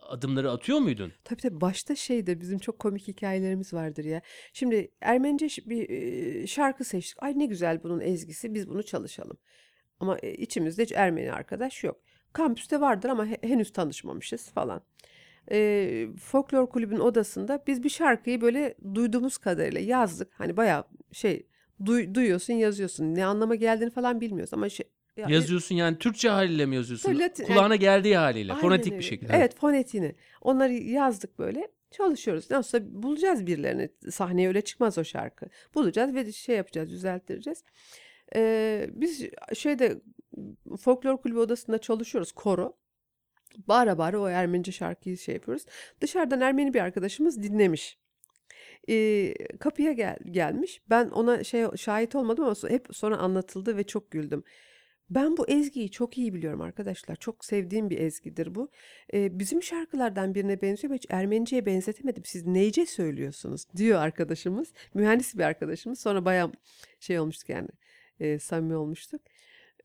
[0.08, 1.12] adımları atıyor muydun?
[1.24, 4.22] Tabii tabii başta şeyde bizim çok komik hikayelerimiz vardır ya.
[4.52, 7.22] Şimdi Ermenice bir şarkı seçtik.
[7.22, 9.36] Ay ne güzel bunun ezgisi biz bunu çalışalım.
[10.00, 12.00] Ama içimizde hiç Ermeni arkadaş yok.
[12.32, 14.82] Kampüste vardır ama he- henüz tanışmamışız falan.
[15.50, 20.28] E, folklor kulübün odasında biz bir şarkıyı böyle duyduğumuz kadarıyla yazdık.
[20.34, 21.46] Hani bayağı şey
[21.84, 23.14] duy- duyuyorsun yazıyorsun.
[23.14, 27.08] Ne anlama geldiğini falan bilmiyoruz ama şey, ya- Yazıyorsun yani Türkçe haliyle mi yazıyorsun?
[27.12, 29.32] Tabii Latin- Kulağına geldiği haliyle, fonetik bir şekilde.
[29.36, 30.14] Evet fonetiğini.
[30.40, 31.68] Onları yazdık böyle.
[31.90, 32.50] Çalışıyoruz.
[32.50, 33.88] Nasılsa bulacağız birilerini.
[34.10, 35.46] Sahneye öyle çıkmaz o şarkı.
[35.74, 37.64] Bulacağız ve şey yapacağız, düzelttireceğiz.
[38.36, 40.00] Ee, biz şeyde
[40.80, 42.32] folklor kulübü odasında çalışıyoruz.
[42.32, 42.76] Koro.
[43.68, 45.64] Bağıra bağıra o Ermenice şarkıyı şey yapıyoruz.
[46.00, 47.98] Dışarıdan Ermeni bir arkadaşımız dinlemiş.
[48.88, 50.82] Ee, kapıya gel, gelmiş.
[50.90, 54.44] Ben ona şey şahit olmadım ama hep sonra anlatıldı ve çok güldüm.
[55.10, 57.16] Ben bu ezgiyi çok iyi biliyorum arkadaşlar.
[57.16, 58.70] Çok sevdiğim bir ezgidir bu.
[59.14, 62.24] Ee, bizim şarkılardan birine benziyor ama hiç Ermenice'ye benzetemedim.
[62.24, 64.72] Siz neyce söylüyorsunuz diyor arkadaşımız.
[64.94, 66.00] Mühendis bir arkadaşımız.
[66.00, 66.52] Sonra bayağı
[67.00, 67.68] şey olmuştuk yani
[68.20, 69.20] e, samimi olmuştuk.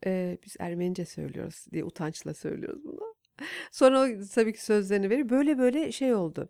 [0.06, 3.17] Ee, biz Ermenice söylüyoruz diye utançla söylüyoruz bunu.
[3.72, 5.30] Sonra o tabii ki sözlerini veriyor.
[5.30, 6.50] Böyle böyle şey oldu.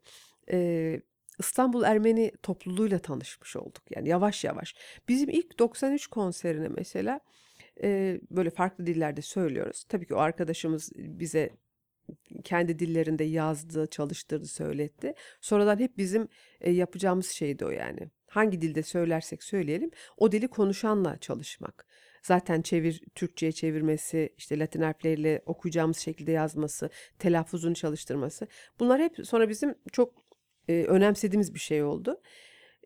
[0.51, 1.01] Ee,
[1.39, 3.83] İstanbul Ermeni topluluğuyla tanışmış olduk.
[3.89, 4.75] Yani yavaş yavaş.
[5.09, 7.19] Bizim ilk 93 konserine mesela
[7.83, 9.83] e, böyle farklı dillerde söylüyoruz.
[9.83, 11.49] Tabii ki o arkadaşımız bize
[12.43, 15.13] kendi dillerinde yazdı, çalıştırdı, söyletti.
[15.41, 16.27] Sonradan hep bizim
[16.61, 18.09] e, yapacağımız şeydi o yani.
[18.27, 21.87] Hangi dilde söylersek söyleyelim o dili konuşanla çalışmak.
[22.23, 28.47] Zaten çevir Türkçe'ye çevirmesi, işte Latin harfleriyle okuyacağımız şekilde yazması, telaffuzunu çalıştırması.
[28.79, 30.13] Bunlar hep sonra bizim çok
[30.67, 32.21] e, önemsediğimiz bir şey oldu.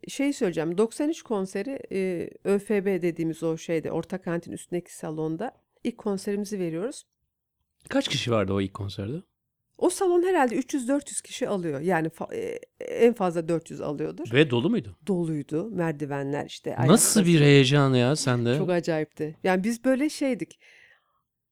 [0.08, 5.52] Şey söyleyeceğim 93 konseri e, ÖFB dediğimiz o şeyde orta kantin üstündeki salonda
[5.84, 7.04] ilk konserimizi veriyoruz.
[7.90, 9.22] Kaç kişi vardı o ilk konserde?
[9.82, 11.80] O salon herhalde 300-400 kişi alıyor.
[11.80, 14.34] Yani fa- e, en fazla 400 alıyordur.
[14.34, 14.98] Ve dolu muydu?
[15.08, 15.70] Doluydu.
[15.72, 16.76] Merdivenler işte.
[16.88, 18.58] Nasıl bir heyecan ya sende?
[18.58, 19.38] Çok acayipti.
[19.44, 20.60] Yani biz böyle şeydik.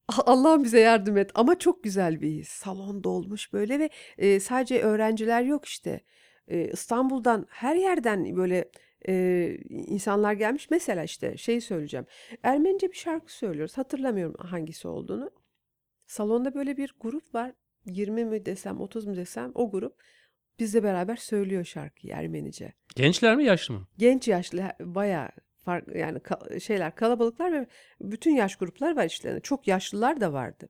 [0.08, 1.32] "Ah, Allah'ım bize yardım et.
[1.36, 2.50] Ama çok güzel bir his.
[2.50, 6.02] Salon dolmuş böyle ve e, sadece öğrenciler yok işte.
[6.48, 8.70] E, İstanbul'dan her yerden böyle
[9.08, 10.70] e, insanlar gelmiş.
[10.72, 12.06] Mesela işte şey söyleyeceğim.
[12.44, 13.78] Ermenice bir şarkı söylüyoruz.
[13.78, 15.32] Hatırlamıyorum hangisi olduğunu.
[16.08, 17.52] Salonda böyle bir grup var.
[17.90, 20.02] 20 mi desem 30 mu desem o grup
[20.60, 22.74] bizle beraber söylüyor şarkıyı Ermenice.
[22.96, 23.88] Gençler mi yaşlı mı?
[23.98, 25.30] Genç yaşlı bayağı
[25.66, 27.68] fark yani ka- şeyler kalabalıklar ve
[28.02, 29.40] bütün yaş gruplar var içlerinde.
[29.40, 30.70] Çok yaşlılar da vardı.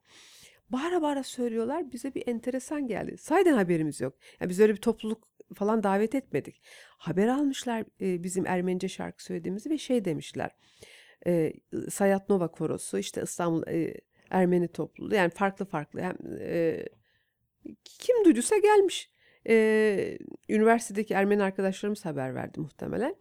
[0.70, 1.92] Bağıra bağıra söylüyorlar.
[1.92, 3.18] Bize bir enteresan geldi.
[3.18, 4.18] Sayden haberimiz yok.
[4.40, 6.62] Yani biz öyle bir topluluk falan davet etmedik.
[6.98, 10.52] Haber almışlar e, bizim Ermenice şarkı söylediğimizi ve şey demişler.
[11.28, 11.54] E,
[11.90, 13.94] Sayat Nova Korosu işte İstanbul e,
[14.30, 16.86] Ermeni topluluğu yani farklı farklı hem e,
[17.84, 19.10] kim duyduysa gelmiş.
[19.48, 20.18] Ee,
[20.50, 23.16] üniversitedeki Ermeni arkadaşlarımız haber verdi muhtemelen.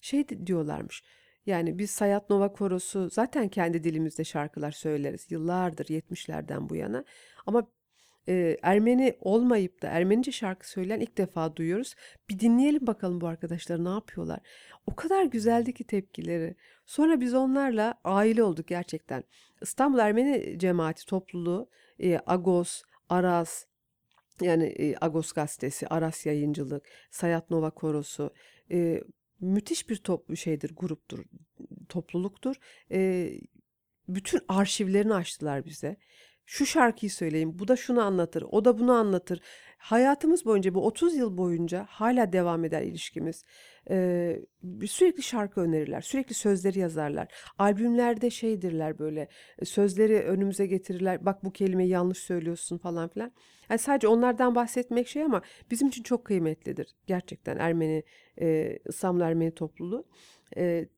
[0.00, 1.02] Şey di- diyorlarmış.
[1.46, 5.26] Yani biz Sayat Nova Korosu zaten kendi dilimizde şarkılar söyleriz.
[5.30, 7.04] Yıllardır 70'lerden bu yana.
[7.46, 7.66] Ama
[8.28, 11.94] e, Ermeni olmayıp da Ermenice şarkı söyleyen ilk defa duyuyoruz.
[12.30, 14.40] Bir dinleyelim bakalım bu arkadaşlar ne yapıyorlar.
[14.86, 16.56] O kadar güzeldi ki tepkileri.
[16.86, 19.24] Sonra biz onlarla aile olduk gerçekten.
[19.62, 21.70] İstanbul Ermeni Cemaati topluluğu,
[22.02, 23.66] e, Agos, Aras,
[24.42, 28.34] yani e, Agos Gazetesi, Aras Yayıncılık, Sayat Nova Korosu,
[28.70, 29.00] e,
[29.40, 31.24] müthiş bir top şeydir, gruptur,
[31.88, 32.56] topluluktur.
[32.90, 33.30] E,
[34.08, 35.96] bütün arşivlerini açtılar bize.
[36.46, 39.40] Şu şarkıyı söyleyeyim, bu da şunu anlatır, o da bunu anlatır.
[39.78, 43.44] Hayatımız boyunca, bu 30 yıl boyunca hala devam eder ilişkimiz.
[43.90, 44.42] Ee,
[44.86, 47.28] sürekli şarkı önerirler, sürekli sözleri yazarlar.
[47.58, 49.28] Albümlerde şeydirler böyle,
[49.58, 51.24] e, sözleri önümüze getirirler.
[51.26, 53.32] Bak bu kelimeyi yanlış söylüyorsun falan filan.
[53.70, 56.94] Yani sadece onlardan bahsetmek şey ama bizim için çok kıymetlidir.
[57.06, 58.04] Gerçekten Ermeni,
[58.40, 60.04] e, İstanbul Ermeni topluluğu.
[60.56, 60.88] E,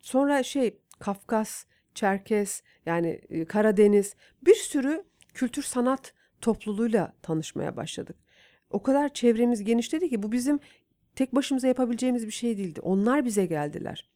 [0.00, 8.16] sonra şey Kafkas, Çerkes yani e, Karadeniz bir sürü kültür sanat topluluğuyla tanışmaya başladık.
[8.70, 10.60] O kadar çevremiz genişledi ki bu bizim
[11.16, 12.80] tek başımıza yapabileceğimiz bir şey değildi.
[12.80, 14.08] Onlar bize geldiler.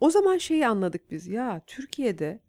[0.00, 1.26] O zaman şeyi anladık biz.
[1.26, 2.40] Ya Türkiye'de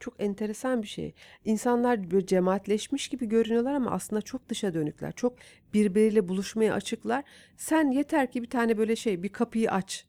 [0.00, 1.14] çok enteresan bir şey.
[1.44, 5.12] İnsanlar böyle cemaatleşmiş gibi görünüyorlar ama aslında çok dışa dönükler.
[5.12, 5.36] Çok
[5.74, 7.24] birbiriyle buluşmaya açıklar.
[7.56, 10.06] Sen yeter ki bir tane böyle şey bir kapıyı aç.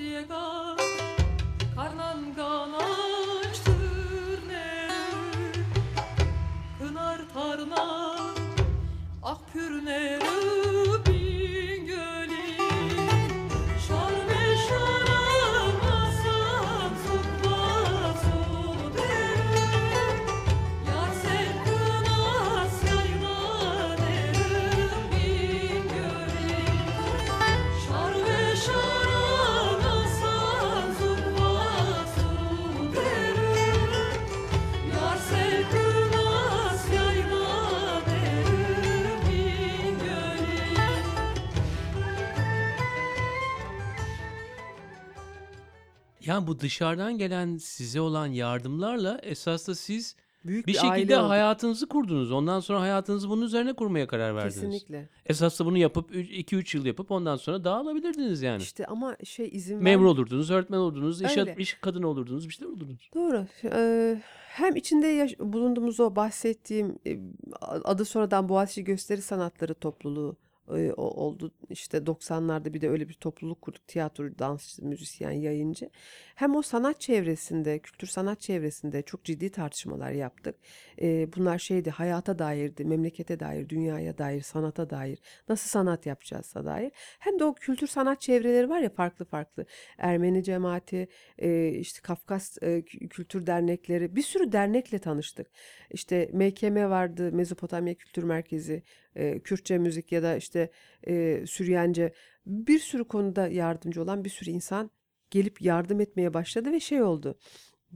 [0.00, 0.76] siega
[1.76, 3.68] karnan ganaçtır
[4.48, 4.88] ne?
[6.78, 7.84] Kınar tarna
[9.22, 10.18] ah ak pürne
[46.30, 51.30] Yani bu dışarıdan gelen size olan yardımlarla esas da siz Büyük bir bir, şekilde olduk.
[51.30, 52.32] hayatınızı kurdunuz.
[52.32, 54.54] Ondan sonra hayatınızı bunun üzerine kurmaya karar verdiniz.
[54.54, 55.08] Kesinlikle.
[55.26, 58.62] Esas da bunu yapıp 2-3 yıl yapıp ondan sonra dağılabilirdiniz yani.
[58.62, 61.54] İşte ama şey izin Memur ver- olurdunuz, öğretmen olurdunuz, iş, Öyle.
[61.58, 63.10] iş kadını olurdunuz, bir şeyler olurdunuz.
[63.14, 63.46] Doğru.
[63.64, 67.18] Eee, hem içinde yaş- bulunduğumuz o bahsettiğim e,
[67.62, 70.36] adı sonradan Boğaziçi Gösteri Sanatları topluluğu
[70.78, 71.52] e, oldu.
[71.70, 73.86] İşte 90'larda bir de öyle bir topluluk kurduk.
[73.86, 75.90] Tiyatro, dansçı, müzisyen, yayıncı.
[76.34, 80.56] Hem o sanat çevresinde, kültür sanat çevresinde çok ciddi tartışmalar yaptık.
[81.02, 86.92] E, bunlar şeydi, hayata dairdi, memlekete dair, dünyaya dair, sanata dair, nasıl sanat yapacağızsa dair.
[87.18, 89.66] Hem de o kültür sanat çevreleri var ya farklı farklı.
[89.98, 95.46] Ermeni cemaati, e, işte Kafkas e, kü- kültür dernekleri, bir sürü dernekle tanıştık.
[95.90, 98.82] İşte MKM vardı, Mezopotamya Kültür Merkezi,
[99.16, 100.70] e, Kürtçe müzik ya da işte
[101.06, 102.12] e, Süryance
[102.46, 104.90] bir sürü konuda yardımcı olan bir sürü insan
[105.30, 107.38] gelip yardım etmeye başladı ve şey oldu.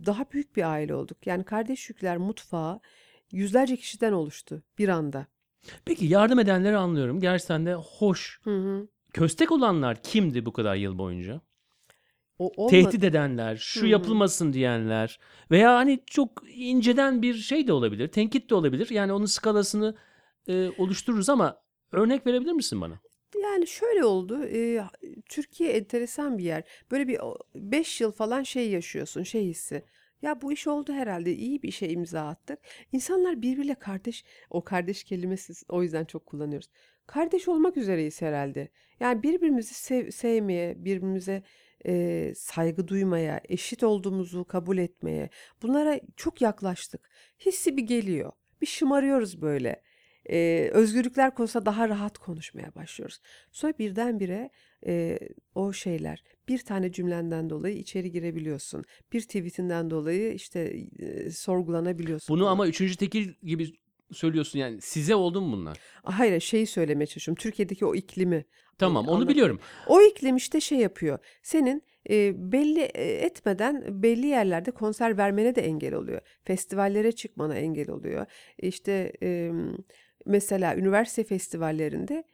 [0.06, 1.26] Daha büyük bir aile olduk.
[1.26, 2.80] Yani Kardeş Yükler mutfağı
[3.32, 5.26] yüzlerce kişiden oluştu bir anda.
[5.84, 7.20] Peki yardım edenleri anlıyorum.
[7.20, 8.40] Gerçekten de hoş.
[8.44, 8.88] Hı hı.
[9.12, 11.40] Köstek olanlar kimdi bu kadar yıl boyunca?
[12.38, 13.88] O olma- Tehdit edenler, şu Hı hı.
[13.88, 15.18] yapılmasın diyenler
[15.50, 18.90] veya hani çok inceden bir şey de olabilir, tenkit de olabilir.
[18.90, 19.94] Yani onun skalasını
[20.48, 23.00] e, oluştururuz ama örnek verebilir misin bana?
[23.42, 24.44] Yani şöyle oldu.
[24.44, 24.84] e,
[25.28, 26.64] Türkiye enteresan bir yer.
[26.90, 27.18] Böyle bir
[27.54, 29.84] 5 yıl falan şey yaşıyorsun, şey hissi.
[30.22, 31.34] Ya bu iş oldu herhalde.
[31.34, 32.58] iyi bir işe imza attık.
[32.92, 36.68] İnsanlar birbiriyle kardeş, o kardeş kelimesi o yüzden çok kullanıyoruz.
[37.06, 38.68] Kardeş olmak üzereyiz herhalde.
[39.00, 41.42] Yani birbirimizi sev- sevmeye, birbirimize
[41.86, 45.30] e, saygı duymaya, eşit olduğumuzu kabul etmeye,
[45.62, 47.10] bunlara çok yaklaştık.
[47.46, 48.32] Hissi bir geliyor.
[48.60, 49.82] Bir şımarıyoruz böyle.
[50.30, 53.20] Ee, özgürlükler konusunda daha rahat konuşmaya başlıyoruz.
[53.52, 54.50] Sonra birdenbire
[54.86, 55.18] e,
[55.54, 58.84] o şeyler bir tane cümlenden dolayı içeri girebiliyorsun.
[59.12, 62.52] Bir tweetinden dolayı işte e, sorgulanabiliyorsun Bunu falan.
[62.52, 63.72] ama üçüncü tekil gibi
[64.12, 65.78] söylüyorsun yani size oldu mu bunlar?
[66.02, 67.42] Hayır şeyi söylemeye çalışıyorum.
[67.42, 68.44] Türkiye'deki o iklimi.
[68.78, 69.60] Tamam onu biliyorum.
[69.86, 71.18] O iklim işte şey yapıyor.
[71.42, 76.20] Senin e, belli e, etmeden belli yerlerde konser vermene de engel oluyor.
[76.44, 78.26] Festivallere çıkmana engel oluyor.
[78.58, 79.52] İşte e,
[80.26, 82.24] mesela üniversite festivallerinde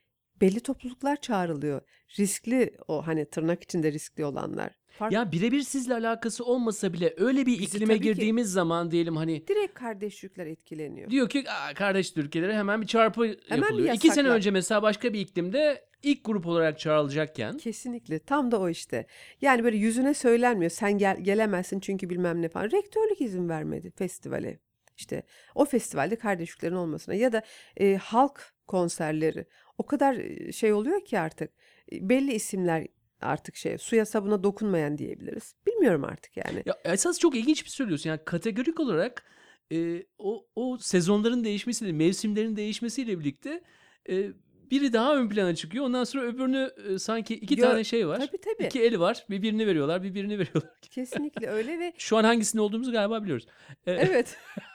[0.40, 1.80] belli topluluklar çağrılıyor.
[2.18, 4.70] Riskli o hani tırnak içinde riskli olanlar.
[4.98, 8.90] Fark- Ya birebir sizle alakası olmasa bile öyle bir Bizi iklime tabii ki- girdiğimiz zaman
[8.90, 11.10] diyelim hani direkt kardeşlikler etkileniyor.
[11.10, 13.94] diyor ki "Aa, kardeş ülkelere hemen bir çarpı bir yapılıyor.
[13.94, 18.18] İki sene önce mesela başka bir iklimde ilk grup olarak çağrılacakken Kesinlikle.
[18.18, 19.06] Tam da o işte.
[19.40, 20.70] Yani böyle yüzüne söylenmiyor.
[20.70, 22.70] Sen gel gelemezsin çünkü bilmem ne falan.
[22.70, 24.58] Rektörlük izin vermedi festivale.
[25.00, 25.22] İşte
[25.54, 27.42] o festivalde kardeşliklerin olmasına ya da
[27.76, 29.46] e, halk konserleri
[29.78, 30.16] o kadar
[30.52, 31.50] şey oluyor ki artık
[31.92, 32.86] belli isimler
[33.20, 35.54] artık şey suya sabuna dokunmayan diyebiliriz.
[35.66, 36.62] Bilmiyorum artık yani.
[36.66, 38.10] Ya esas çok ilginç bir şey söylüyorsun.
[38.10, 39.24] Yani kategorik olarak
[39.72, 43.62] e, o o sezonların değişmesiyle, mevsimlerin değişmesiyle birlikte
[44.10, 44.28] e,
[44.70, 45.84] biri daha ön plana çıkıyor.
[45.84, 48.18] Ondan sonra öbürünü e, sanki iki Gö- tane şey var.
[48.26, 48.66] Tabii tabii.
[48.66, 49.26] İki eli var.
[49.30, 50.70] Bir birini veriyorlar, bir birini veriyorlar.
[50.90, 53.46] Kesinlikle öyle ve Şu an hangisinde olduğumuzu galiba biliyoruz.
[53.86, 54.36] E, Evet.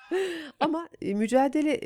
[0.60, 1.80] Ama e, mücadele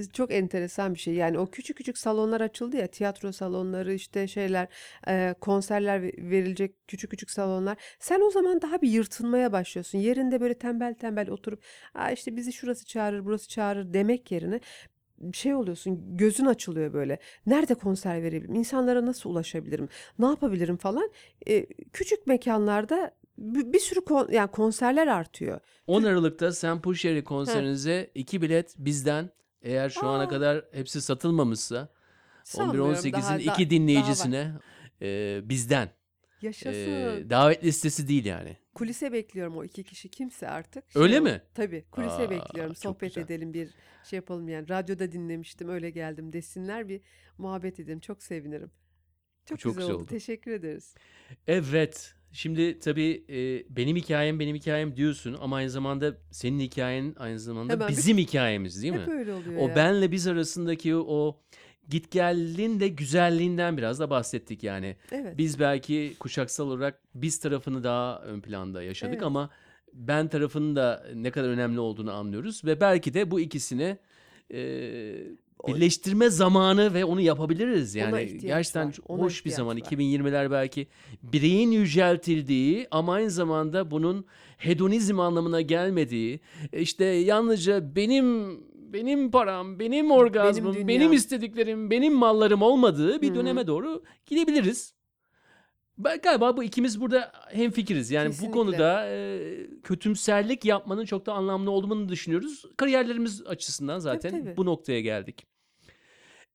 [0.00, 1.14] e, çok enteresan bir şey.
[1.14, 4.68] Yani o küçük küçük salonlar açıldı ya, tiyatro salonları işte şeyler,
[5.08, 7.76] e, konserler ve- verilecek küçük küçük salonlar.
[7.98, 9.98] Sen o zaman daha bir yırtınmaya başlıyorsun.
[9.98, 11.62] Yerinde böyle tembel tembel oturup,
[11.94, 14.60] Aa işte bizi şurası çağırır, burası çağırır demek yerine
[15.32, 17.18] şey oluyorsun, gözün açılıyor böyle.
[17.46, 18.54] Nerede konser verebilirim?
[18.54, 19.88] İnsanlara nasıl ulaşabilirim?
[20.18, 21.10] Ne yapabilirim falan.
[21.48, 25.60] E, küçük mekanlarda bir, bir sürü kon- yani konserler artıyor.
[25.86, 29.30] 10 Aralık'ta Sen Pusher'i konserinize iki bilet bizden
[29.62, 30.28] eğer şu ana Aa.
[30.28, 31.88] kadar hepsi satılmamışsa
[32.44, 34.52] Sanmıyorum 11-18'in daha- da- iki daha dinleyicisine
[35.02, 35.88] e, bizden
[36.42, 36.70] Yaşasın.
[36.90, 38.56] e, davet listesi değil yani.
[38.74, 40.84] Kulise bekliyorum o iki kişi kimse artık.
[40.94, 41.42] Öyle ol- mi?
[41.54, 42.74] Tabii kulise Aa, bekliyorum.
[42.76, 43.22] Sohbet güzel.
[43.22, 43.68] edelim bir
[44.04, 44.68] şey yapalım yani.
[44.68, 47.00] Radyoda dinlemiştim öyle geldim desinler bir
[47.38, 48.00] muhabbet edelim.
[48.00, 48.70] Çok sevinirim.
[49.46, 50.02] Çok, çok güzel, güzel oldu.
[50.02, 50.10] oldu.
[50.10, 50.94] Teşekkür ederiz.
[51.46, 52.14] Evet.
[52.32, 57.72] Şimdi tabii e, benim hikayem benim hikayem diyorsun ama aynı zamanda senin hikayen aynı zamanda
[57.72, 59.00] Hemen bir- bizim hikayemiz değil mi?
[59.00, 59.76] Hep öyle oluyor O ya.
[59.76, 61.40] benle biz arasındaki o
[61.88, 64.96] git gelin de güzelliğinden biraz da bahsettik yani.
[65.12, 65.38] Evet.
[65.38, 69.22] Biz belki kuşaksal olarak biz tarafını daha ön planda yaşadık Evet.
[69.26, 69.50] ama
[69.92, 73.98] ben tarafının da ne kadar önemli olduğunu anlıyoruz ve belki de bu ikisini
[74.52, 74.58] e,
[75.68, 79.82] birleştirme zamanı ve onu yapabiliriz yani gerçekten var, ona hoş bir zaman var.
[79.82, 80.86] 2020'ler belki
[81.22, 84.24] bireyin yüceltildiği ama aynı zamanda bunun
[84.56, 86.40] hedonizm anlamına gelmediği
[86.72, 88.58] e, işte yalnızca benim
[88.92, 91.12] benim param, benim orgazmım, benim, dünyam.
[91.12, 93.34] istediklerim, benim mallarım olmadığı bir Hı hı.
[93.34, 94.95] döneme doğru gidebiliriz.
[95.98, 98.10] Ben galiba bu ikimiz burada hemfikiriz.
[98.10, 98.58] Yani bu Kesinlikle.
[98.58, 102.64] konuda e, kötümserlik yapmanın çok da anlamlı olduğunu düşünüyoruz.
[102.76, 104.56] Kariyerlerimiz açısından zaten tabii.
[104.56, 105.46] bu noktaya geldik.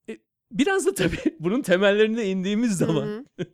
[0.10, 0.18] E,
[0.52, 3.46] biraz da tabii bunun temellerine indiğimiz Hı zaman hı.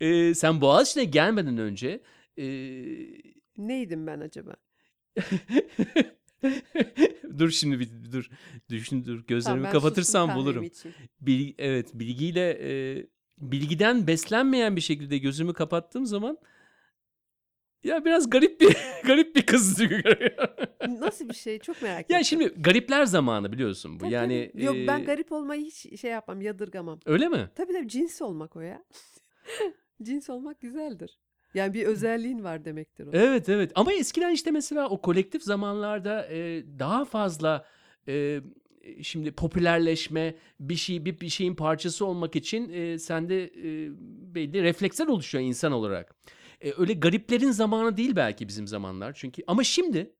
[0.04, 2.02] e, sen Boğaziçi'ne gelmeden önce
[2.38, 2.44] e,
[3.56, 4.56] Neydim ben acaba?
[7.38, 8.28] dur şimdi bir dur
[8.68, 10.66] düşün dur Tamam, gözlerimi ben kapatırsam bulurum.
[11.20, 13.06] Bilgi, evet bilgiyle e,
[13.38, 16.38] bilgiden beslenmeyen bir şekilde gözümü kapattığım zaman
[17.84, 19.80] ya biraz garip bir garip bir kız
[20.88, 21.58] Nasıl bir şey?
[21.58, 22.16] Çok merak ettim.
[22.16, 23.98] ya şimdi garipler zamanı biliyorsun bu.
[23.98, 24.64] Tabii, yani tabii.
[24.64, 27.00] Yok ben e, garip olmayı hiç şey yapmam, yadırgamam.
[27.06, 27.50] öyle mi?
[27.54, 28.84] Tabii tabii cins olmak o ya.
[30.02, 31.18] cins olmak güzeldir.
[31.54, 33.10] Yani bir özelliğin var demektir o.
[33.12, 37.66] Evet evet ama eskiden işte mesela o kolektif zamanlarda e, daha fazla
[38.08, 38.40] e,
[39.02, 43.90] şimdi popülerleşme bir şey bir, bir şeyin parçası olmak için e, sende e,
[44.34, 46.16] belli refleksler oluşuyor insan olarak.
[46.60, 50.14] E, öyle gariplerin zamanı değil belki bizim zamanlar çünkü ama şimdi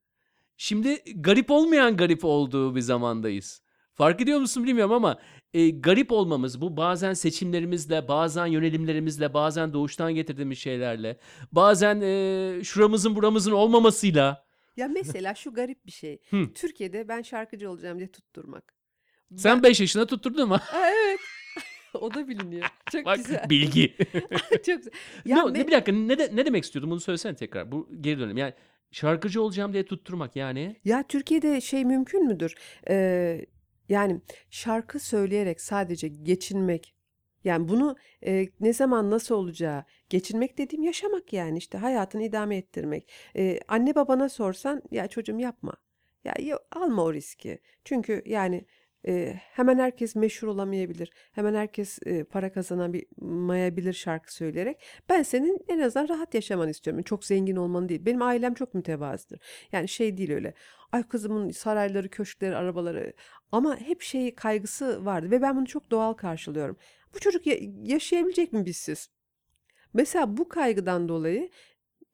[0.57, 3.65] şimdi garip olmayan garip olduğu bir zamandayız.
[3.95, 5.19] Fark ediyor musun bilmiyorum ama
[5.55, 11.19] e, garip olmamız bu bazen seçimlerimizle, bazen yönelimlerimizle, bazen doğuştan getirdiğimiz şeylerle,
[11.53, 14.44] bazen e, şuramızın buramızın olmamasıyla.
[14.77, 16.19] Ya mesela şu garip bir şey.
[16.31, 16.53] Hı.
[16.55, 18.75] Türkiye'de ben şarkıcı olacağım diye tutturmak.
[19.37, 21.21] Sen 5 yaşında tutturdun ama Aa, evet.
[21.95, 22.67] o da biliniyor.
[22.93, 23.51] Çok bak güzel.
[23.51, 23.97] bilgi.
[24.51, 24.93] Çok güzel.
[25.25, 27.73] Ya ne me- bir dakika ne, de, ne demek istiyordun bunu söylesene tekrar.
[27.73, 28.37] Bu geri dönelim.
[28.37, 28.55] Yani
[28.91, 30.77] şarkıcı olacağım diye tutturmak yani.
[30.85, 32.55] Ya Türkiye'de şey mümkün müdür?
[32.91, 33.47] Ee,
[33.89, 34.21] yani
[34.51, 36.94] şarkı söyleyerek sadece geçinmek.
[37.45, 43.13] Yani bunu e, ne zaman nasıl olacağı, geçinmek dediğim yaşamak yani işte hayatını idame ettirmek.
[43.37, 45.75] Ee, anne babana sorsan ya çocuğum yapma.
[46.25, 46.35] Ya
[46.73, 47.59] alma o riski.
[47.85, 48.67] Çünkü yani
[49.09, 51.11] E, hemen herkes meşhur olamayabilir.
[51.33, 54.83] Hemen herkes e, para kazanamayabilir şarkı söyleyerek.
[55.09, 57.03] Ben senin en azından rahat yaşamanı istiyorum.
[57.03, 58.07] Çok zengin olmanı değil.
[58.07, 59.41] Benim ailem çok mütevazıdır.
[59.73, 60.55] Yani şey değil öyle.
[60.93, 63.13] Ay kızımın sarayları, köşkleri, arabaları
[63.53, 66.77] ama hep şey kaygısı vardı ve ben bunu çok doğal karşılıyorum.
[67.15, 69.11] Bu çocuk ya- yaşayabilecek mi bizsiz?
[69.95, 71.51] Mesela bu kaygıdan dolayı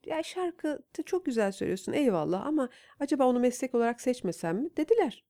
[0.06, 2.68] ya şarkı çok güzel söylüyorsun eyvallah ama
[3.00, 4.70] acaba onu meslek olarak seçmesem mi?
[4.76, 5.24] Dediler.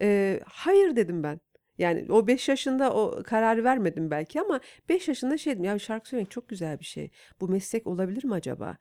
[0.00, 1.40] Eee, hayır dedim ben.
[1.78, 6.08] Yani o 5 yaşında o kararı vermedim belki ama 5 yaşında şey dedim ya şarkı
[6.08, 7.10] söylemek çok güzel bir şey.
[7.40, 8.76] Bu meslek olabilir mi acaba?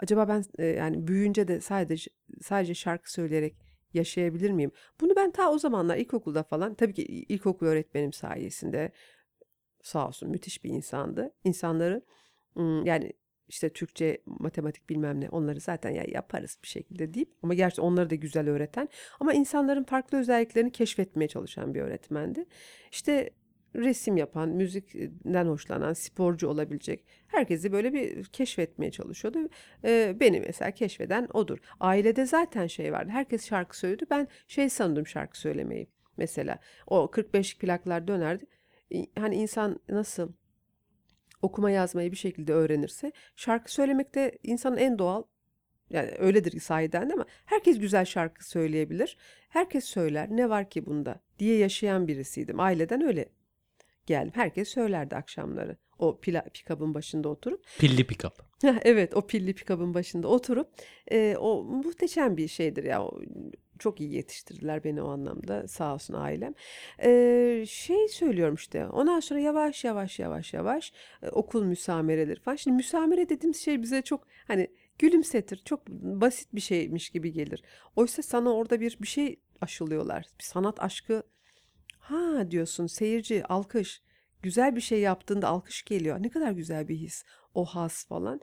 [0.00, 2.10] Acaba ben e, yani büyüyünce de sadece
[2.42, 3.56] sadece şarkı söyleyerek
[3.94, 4.72] yaşayabilir miyim?
[5.00, 8.92] Bunu ben ta o zamanlar ilkokulda falan tabii ki ilkokul öğretmenim sayesinde
[9.82, 11.34] sağ olsun müthiş bir insandı.
[11.44, 12.02] İnsanları
[12.84, 13.12] yani
[13.48, 18.10] işte Türkçe, matematik bilmem ne onları zaten ya yaparız bir şekilde deyip ama gerçi onları
[18.10, 18.88] da güzel öğreten
[19.20, 22.44] ama insanların farklı özelliklerini keşfetmeye çalışan bir öğretmendi.
[22.92, 23.30] İşte
[23.76, 29.38] resim yapan, müzikten hoşlanan, sporcu olabilecek herkesi böyle bir keşfetmeye çalışıyordu.
[29.84, 31.58] Ee, beni mesela keşfeden odur.
[31.80, 33.10] Ailede zaten şey vardı.
[33.10, 34.06] Herkes şarkı söylüyordu.
[34.10, 35.88] Ben şey sandım şarkı söylemeyi.
[36.16, 38.46] Mesela o 45 plaklar dönerdi.
[39.18, 40.32] Hani insan nasıl
[41.44, 45.22] okuma yazmayı bir şekilde öğrenirse şarkı söylemek de insanın en doğal
[45.90, 49.16] yani öyledir sahiden ama herkes güzel şarkı söyleyebilir.
[49.48, 50.28] Herkes söyler.
[50.30, 52.60] Ne var ki bunda diye yaşayan birisiydim.
[52.60, 53.28] Aileden öyle
[54.06, 54.32] geldim.
[54.34, 55.76] Herkes söylerdi akşamları.
[55.98, 57.66] O pila, pikabın başında oturup.
[57.78, 58.06] Pilli.
[58.62, 60.68] Heh, Evet, o pilli pikabın başında oturup
[61.10, 63.02] e, o muhteşem bir şeydir ya.
[63.02, 63.20] O,
[63.84, 65.68] çok iyi yetiştirdiler beni o anlamda.
[65.68, 66.54] Sağ olsun ailem.
[67.04, 68.86] E, şey söylüyorum işte.
[68.86, 70.92] Ondan sonra yavaş yavaş yavaş yavaş
[71.32, 72.56] okul müsamereleri falan.
[72.56, 74.68] Şimdi müsamere dediğimiz şey bize çok hani
[74.98, 75.62] gülümsetir.
[75.64, 77.62] Çok basit bir şeymiş gibi gelir.
[77.96, 80.26] Oysa sana orada bir bir şey aşılıyorlar.
[80.38, 81.22] Bir sanat aşkı
[81.98, 84.02] Ha diyorsun seyirci alkış.
[84.42, 86.22] Güzel bir şey yaptığında alkış geliyor.
[86.22, 87.24] Ne kadar güzel bir his.
[87.54, 88.40] O has falan.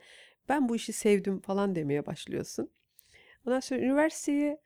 [0.48, 2.70] Ben bu işi sevdim falan demeye başlıyorsun.
[3.46, 4.60] Ondan sonra üniversiteye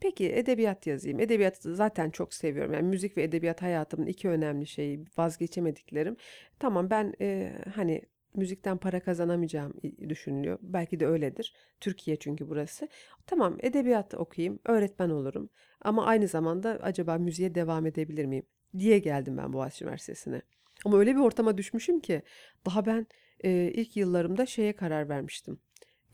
[0.00, 1.20] peki edebiyat yazayım.
[1.20, 2.72] Edebiyatı zaten çok seviyorum.
[2.72, 6.16] Yani müzik ve edebiyat hayatımın iki önemli şeyi, vazgeçemediklerim.
[6.58, 8.02] Tamam ben e, hani
[8.34, 9.74] müzikten para kazanamayacağım
[10.08, 10.58] düşünülüyor.
[10.62, 11.54] Belki de öyledir.
[11.80, 12.88] Türkiye çünkü burası.
[13.26, 15.50] Tamam edebiyat okuyayım, öğretmen olurum.
[15.80, 18.46] Ama aynı zamanda acaba müziğe devam edebilir miyim
[18.78, 20.42] diye geldim ben Boğaziçi Üniversitesi'ne.
[20.84, 22.22] Ama öyle bir ortama düşmüşüm ki
[22.66, 23.06] daha ben
[23.44, 25.60] e, ilk yıllarımda şeye karar vermiştim.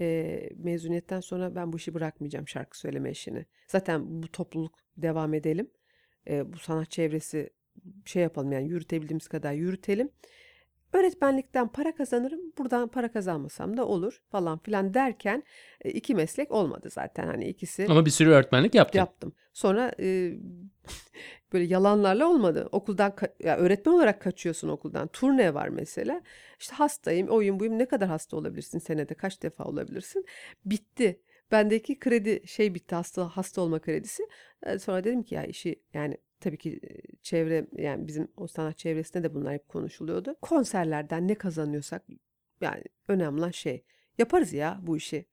[0.01, 3.47] E, mezuniyetten sonra ben bu işi bırakmayacağım şarkı söyleme işini.
[3.69, 5.71] Zaten bu topluluk devam edelim.
[6.29, 7.51] E, bu sanat çevresi
[8.05, 10.11] şey yapalım yani yürütebildiğimiz kadar yürütelim.
[10.93, 15.43] Öğretmenlikten para kazanırım, buradan para kazanmasam da olur falan filan derken
[15.85, 18.99] e, iki meslek olmadı zaten hani ikisi Ama bir sürü öğretmenlik yaptın.
[18.99, 19.33] yaptım.
[19.53, 20.33] Sonra e,
[21.53, 22.69] böyle yalanlarla olmadı.
[22.73, 23.15] Okuldan
[23.45, 25.09] ya öğretmen olarak kaçıyorsun okuldan.
[25.09, 26.23] Turne var mesela.
[26.61, 27.79] İşte hastayım, oyun buyum.
[27.79, 29.15] Ne kadar hasta olabilirsin senede?
[29.15, 30.25] Kaç defa olabilirsin?
[30.65, 31.21] Bitti.
[31.53, 34.23] Bendeki kredi şey bitti hasta hasta olma kredisi.
[34.63, 36.81] E, Sonra dedim ki ya işi yani tabii ki
[37.23, 40.37] çevre yani bizim o sanat çevresinde de bunlar hep konuşuluyordu.
[40.43, 42.03] Konserlerden ne kazanıyorsak
[42.61, 43.85] yani önemli olan şey
[44.19, 45.27] yaparız ya bu işi.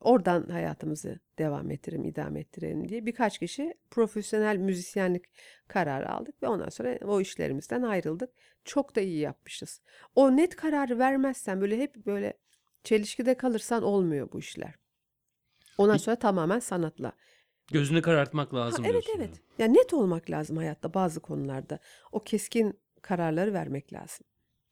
[0.00, 5.24] Oradan hayatımızı devam ettirelim, idame ettirelim diye birkaç kişi profesyonel müzisyenlik
[5.68, 8.30] kararı aldık ve ondan sonra o işlerimizden ayrıldık.
[8.64, 9.80] Çok da iyi yapmışız.
[10.14, 12.38] O net kararı vermezsen böyle hep böyle
[12.84, 14.74] çelişkide kalırsan olmuyor bu işler.
[15.78, 17.12] Ondan sonra tamamen sanatla.
[17.72, 19.12] Gözünü karartmak Ha, lazım evet diyorsun.
[19.24, 19.40] evet.
[19.58, 21.78] Yani net olmak lazım hayatta bazı konularda.
[22.12, 24.26] O keskin kararları vermek lazım.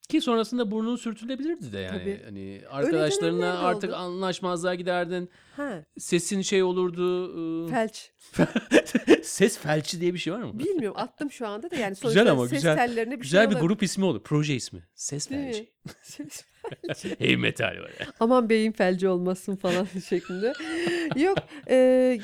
[0.08, 1.98] Ki sonrasında burnun sürtülebilirdi de yani.
[2.00, 2.20] Tabii.
[2.24, 3.96] Hani arkadaşlarına artık oldu.
[3.96, 5.30] anlaşmazlığa giderdin.
[5.56, 7.24] Ha, Sesin şey olurdu.
[7.64, 8.10] ıı, felç.
[9.22, 10.58] Ses felçi diye bir şey var mı?
[10.58, 12.76] Bilmiyorum attım şu anda da yani Güzel sonuçta ama ses güzel.
[12.76, 13.68] tellerine bir Güzel şey bir olabilir.
[13.68, 14.20] grup ismi olur.
[14.24, 14.82] Proje ismi.
[14.94, 15.70] Ses Değil felci.
[16.02, 16.44] Ses
[17.18, 18.06] Heavy metal var ya.
[18.20, 20.52] aman beyin felci olmasın falan şeklinde.
[21.16, 21.74] Yok e,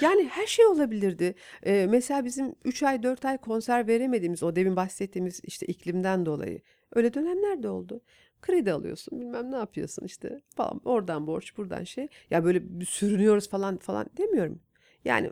[0.01, 1.35] yani her şey olabilirdi.
[1.62, 6.61] E, mesela bizim 3 ay 4 ay konser veremediğimiz o demin bahsettiğimiz işte iklimden dolayı
[6.93, 8.01] öyle dönemler de oldu.
[8.43, 12.09] Kredi alıyorsun bilmem ne yapıyorsun işte falan oradan borç buradan şey.
[12.30, 14.61] Ya böyle sürünüyoruz falan falan demiyorum.
[15.05, 15.30] Yani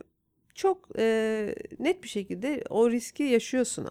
[0.55, 3.89] çok e, net bir şekilde o riski yaşıyorsun.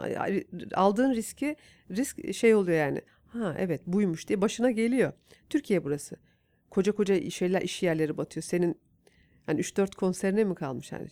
[0.74, 1.56] Aldığın riski
[1.92, 3.02] risk şey oluyor yani.
[3.28, 5.14] Ha evet buymuş diye başına geliyor.
[5.50, 6.16] Türkiye burası.
[6.70, 8.44] Koca koca şeyler iş yerleri batıyor.
[8.44, 8.80] Senin
[9.50, 11.08] hani 3-4 konserine mi kalmış hani?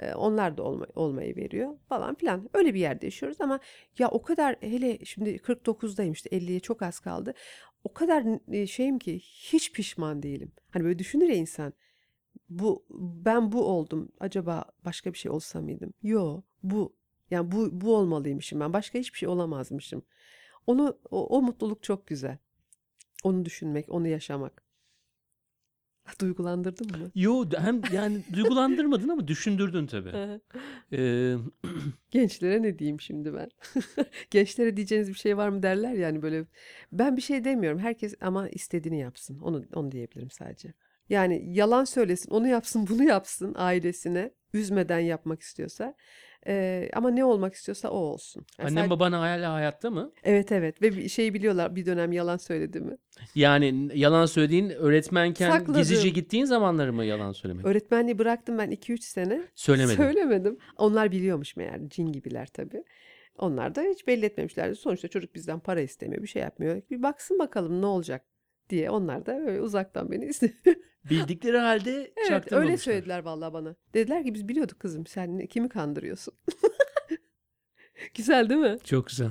[0.00, 2.50] Ee, onlar da olma, olmayı veriyor falan filan.
[2.54, 3.60] Öyle bir yerde yaşıyoruz ama
[3.98, 7.34] ya o kadar hele şimdi 49'dayım işte 50'ye çok az kaldı.
[7.84, 10.52] O kadar e, şeyim ki hiç pişman değilim.
[10.70, 11.72] Hani böyle düşünür ya insan.
[12.48, 14.12] Bu ben bu oldum.
[14.20, 15.94] Acaba başka bir şey olsa mıydım?
[16.02, 16.96] Yo, bu.
[17.30, 18.72] Yani bu bu olmalıymışım ben.
[18.72, 20.02] Başka hiçbir şey olamazmışım.
[20.66, 22.38] Onu o, o mutluluk çok güzel.
[23.24, 24.61] Onu düşünmek, onu yaşamak.
[26.20, 27.10] Duygulandırdın mı?
[27.14, 30.12] Yo hem yani duygulandırmadın ama düşündürdün tabii.
[30.92, 31.36] Ee,
[32.10, 33.50] Gençlere ne diyeyim şimdi ben?
[34.30, 36.44] Gençlere diyeceğiniz bir şey var mı derler yani böyle.
[36.92, 37.78] Ben bir şey demiyorum.
[37.78, 39.38] Herkes ama istediğini yapsın.
[39.38, 40.74] Onu onu diyebilirim sadece.
[41.08, 44.30] Yani yalan söylesin, onu yapsın, bunu yapsın ailesine.
[44.54, 45.94] Üzmeden yapmak istiyorsa.
[46.46, 48.46] Ee, ama ne olmak istiyorsa o olsun.
[48.58, 50.12] Yani annem sadece- baban hala hayatta mı?
[50.24, 52.96] Evet evet ve şeyi biliyorlar bir dönem yalan söyledi mi?
[53.34, 55.74] Yani yalan söylediğin öğretmenken Sakladım.
[55.74, 57.66] gizlice gittiğin zamanları mı yalan söylemek?
[57.66, 59.42] Öğretmenliği bıraktım ben 2-3 sene.
[59.54, 59.96] Söylemedin.
[59.96, 60.58] Söylemedim.
[60.76, 62.84] Onlar biliyormuş meğer cin gibiler tabii.
[63.38, 64.76] Onlar da hiç belli etmemişlerdi.
[64.76, 66.82] Sonuçta çocuk bizden para istemiyor, bir şey yapmıyor.
[66.90, 68.24] Bir baksın bakalım ne olacak
[68.70, 70.54] diye onlar da öyle uzaktan beni izliyor.
[71.10, 73.76] Bildikleri halde Evet, öyle söylediler vallahi bana.
[73.94, 76.34] Dediler ki biz biliyorduk kızım sen kimi kandırıyorsun?
[78.14, 78.78] Güzel değil mi?
[78.84, 79.30] Çok güzel.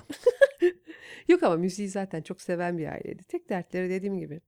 [1.28, 3.24] Yok ama müziği zaten çok seven bir aileydi.
[3.24, 4.42] Tek dertleri dediğim gibi.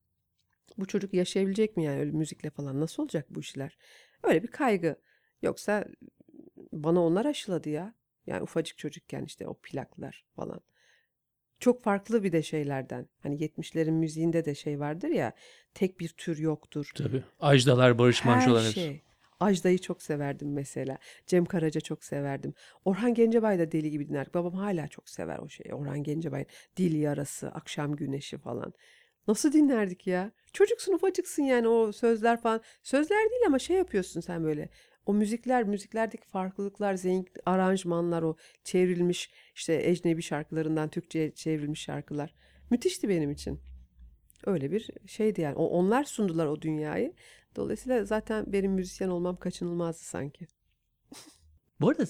[0.78, 2.80] Bu çocuk yaşayabilecek mi yani öyle müzikle falan?
[2.80, 3.78] Nasıl olacak bu işler?
[4.24, 4.96] Öyle bir kaygı.
[5.42, 5.86] Yoksa
[6.72, 7.96] bana onlar aşıladı ya.
[8.28, 10.62] Yani ufacık çocukken işte o plaklar falan.
[11.64, 13.08] Çok farklı bir de şeylerden.
[13.20, 15.34] Hani 70'lerin müziğinde de şey vardır ya.
[15.74, 16.92] Tek bir tür yoktur.
[16.96, 17.24] Tabii.
[17.40, 19.02] Ajdalar, Barış Manço'lar Her şey.
[19.40, 20.98] Ajda'yı çok severdim mesela.
[21.28, 22.54] Cem Karaca çok severdim.
[22.86, 24.28] Orhan Gencebay da deli gibi dinler.
[24.34, 25.74] Babam hala çok sever o şeyi.
[25.74, 26.46] Orhan Gencebay,
[26.78, 28.74] Dil Yarası, Akşam Güneşi falan.
[29.28, 30.32] Nasıl dinlerdik ya?
[30.54, 32.62] Çocuksun ufacıksın yani o sözler falan.
[32.84, 34.70] Sözler değil ama şey yapıyorsun sen böyle.
[35.06, 42.34] O müzikler, müziklerdeki farklılıklar, zengin aranjmanlar, o çevrilmiş işte ecnebi şarkılarından Türkçe'ye çevrilmiş şarkılar.
[42.70, 43.60] Müthişti benim için.
[44.46, 45.56] Öyle bir şeydi yani.
[45.56, 47.14] O, onlar sundular o dünyayı.
[47.56, 50.48] Dolayısıyla zaten benim müzisyen olmam kaçınılmazdı sanki.
[51.82, 52.04] Bu arada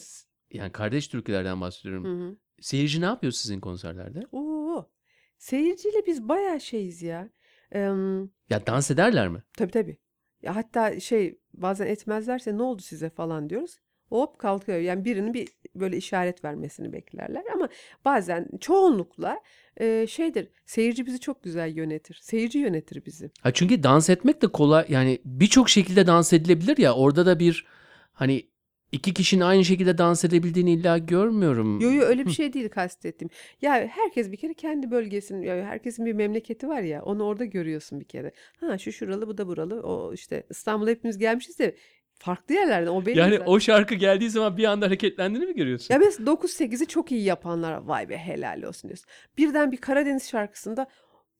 [0.52, 2.06] yani kardeş türkülerden bahsediyorum.
[2.06, 2.38] Hı hı.
[2.62, 4.24] Seyirci ne yapıyor sizin konserlerde?
[4.32, 4.90] Oo,
[5.38, 7.30] seyirciyle biz bayağı şeyiz ya.
[7.72, 9.44] Em, Ya dans ederler mi?
[9.58, 9.98] tabii tabii.
[10.42, 13.80] Ya hatta şey bazen etmezlerse ne oldu size falan diyoruz.
[14.10, 14.80] Hop kalkıyor.
[14.80, 17.70] Yani birinin bir böyle işaret vermesini beklerler ama
[18.06, 19.40] bazen çoğunlukla
[19.78, 20.50] e, şeydir.
[20.66, 22.20] Seyirci bizi çok güzel yönetir.
[22.22, 23.32] Seyirci yönetir bizi.
[23.42, 27.66] Ha çünkü dans etmek de kolay yani birçok şekilde dans edilebilir ya orada da bir
[28.14, 28.53] hani
[28.94, 31.80] iki kişinin aynı şekilde dans edebildiğini illa görmüyorum.
[31.80, 33.30] Yo yo öyle bir şey değil kastettim.
[33.62, 38.00] Ya herkes bir kere kendi bölgesinin, ya herkesin bir memleketi var ya, onu orada görüyorsun
[38.00, 38.32] bir kere.
[38.60, 39.82] Ha şu şuralı, bu da buralı.
[39.84, 41.76] O işte İstanbul'a hepimiz gelmişiz de
[42.14, 42.92] farklı yerlerden.
[42.92, 43.52] O benim Yani zaten.
[43.52, 45.94] o şarkı geldiği zaman bir anda hareketlendiğini mi görüyorsun?
[45.94, 49.08] Ya mesela 9-8'i çok iyi yapanlar vay be helal olsun diyorsun.
[49.38, 50.88] Birden bir Karadeniz şarkısında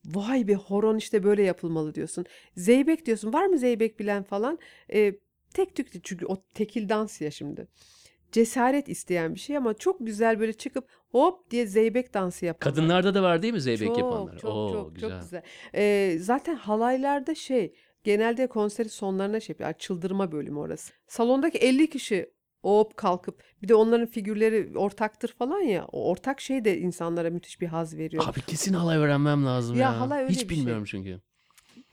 [0.06, 2.26] vay be horon işte böyle yapılmalı diyorsun.
[2.58, 3.34] Zeybek diyorsun.
[3.34, 4.60] Var mı zeybek bilen falan?
[4.94, 5.14] Ee,
[5.54, 7.68] tek tük çünkü o tekil dans ya şimdi.
[8.32, 12.76] Cesaret isteyen bir şey ama çok güzel böyle çıkıp hop diye zeybek dansı yapanlar.
[12.76, 14.38] Kadınlarda da var değil mi zeybek çok, yapanlar?
[14.38, 15.10] Çok Oo, çok güzel.
[15.10, 15.42] çok güzel.
[15.76, 17.74] Ee, zaten halaylarda şey
[18.04, 19.74] genelde konseri sonlarına şey yapıyor.
[19.74, 20.94] Çıldırma bölümü orası.
[21.08, 22.30] Salondaki 50 kişi
[22.62, 25.86] hop kalkıp bir de onların figürleri ortaktır falan ya.
[25.92, 28.24] O ortak şey de insanlara müthiş bir haz veriyor.
[28.28, 29.82] Abi kesin halay öğrenmem lazım ya.
[29.82, 30.58] Ya halay öyle Hiç bir şey.
[30.58, 31.22] bilmiyorum çünkü.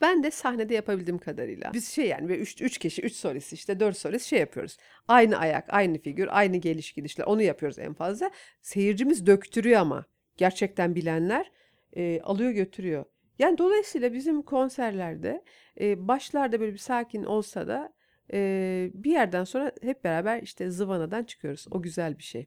[0.00, 1.72] Ben de sahnede yapabildiğim kadarıyla.
[1.74, 4.76] Biz şey yani 3 üç kişi, 3 solist işte 4 solist şey yapıyoruz.
[5.08, 8.30] Aynı ayak, aynı figür, aynı geliş gidişler onu yapıyoruz en fazla.
[8.62, 10.04] Seyircimiz döktürüyor ama
[10.36, 11.50] gerçekten bilenler
[11.96, 13.04] e, alıyor götürüyor.
[13.38, 15.44] Yani dolayısıyla bizim konserlerde
[15.80, 17.92] e, başlarda böyle bir sakin olsa da
[18.32, 21.66] e, bir yerden sonra hep beraber işte zıvanadan çıkıyoruz.
[21.70, 22.46] O güzel bir şey.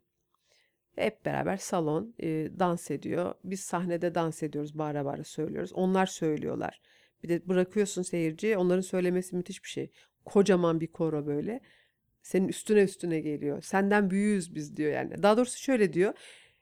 [0.96, 2.28] Hep beraber salon e,
[2.60, 3.34] dans ediyor.
[3.44, 5.74] Biz sahnede dans ediyoruz, bağıra bağıra söylüyoruz.
[5.74, 6.82] Onlar söylüyorlar.
[7.24, 9.92] Bir de bırakıyorsun seyirciye, onların söylemesi müthiş bir şey.
[10.26, 11.62] Kocaman bir koro böyle.
[12.22, 13.62] Senin üstüne üstüne geliyor.
[13.62, 15.24] Senden büyüğüz biz diyor yani.
[15.24, 16.14] Daha doğrusu şöyle diyor.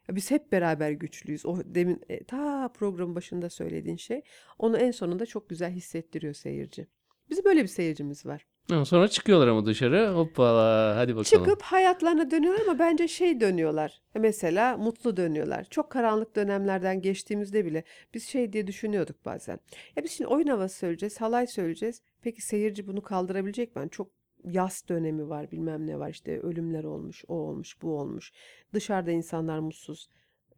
[0.09, 1.45] "Ya Biz hep beraber güçlüyüz.
[1.45, 4.21] O demin e, ta programın başında söylediğin şey.
[4.59, 6.87] Onu en sonunda çok güzel hissettiriyor seyirci.
[7.29, 8.45] Bizim böyle bir seyircimiz var.
[8.85, 10.11] Sonra çıkıyorlar ama dışarı.
[10.13, 11.23] Hoppala hadi bakalım.
[11.45, 14.01] Çıkıp hayatlarına dönüyorlar ama bence şey dönüyorlar.
[14.15, 15.63] Mesela mutlu dönüyorlar.
[15.69, 19.59] Çok karanlık dönemlerden geçtiğimizde bile biz şey diye düşünüyorduk bazen.
[19.95, 22.01] Ya biz şimdi oyun havası söyleyeceğiz, halay söyleyeceğiz.
[22.21, 23.87] Peki seyirci bunu kaldırabilecek mi?
[23.91, 24.07] Çok
[24.43, 26.09] yas dönemi var, bilmem ne var.
[26.09, 28.31] işte ölümler olmuş, o olmuş, bu olmuş.
[28.73, 30.09] Dışarıda insanlar mutsuz.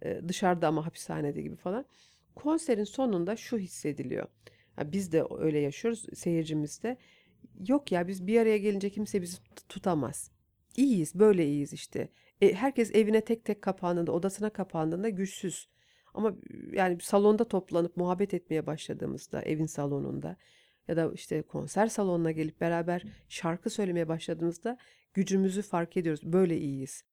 [0.01, 1.85] e, Dışarıda ama hapishanede gibi falan.
[2.35, 4.27] Konserin sonunda şu hissediliyor.
[4.85, 6.97] Biz de öyle yaşıyoruz, seyircimiz de.
[7.67, 10.31] Yok ya biz bir araya gelince kimse bizi tut- tutamaz.
[10.77, 12.09] İyiyiz, böyle iyiyiz işte.
[12.41, 15.69] E, herkes evine tek tek kapandığında, odasına kapandığında güçsüz.
[16.13, 16.35] Ama
[16.71, 20.37] yani salonda toplanıp muhabbet etmeye başladığımızda, evin salonunda
[20.87, 24.77] ya da işte konser salonuna gelip beraber şarkı söylemeye başladığımızda
[25.13, 26.21] gücümüzü fark ediyoruz.
[26.23, 27.03] Böyle iyiyiz.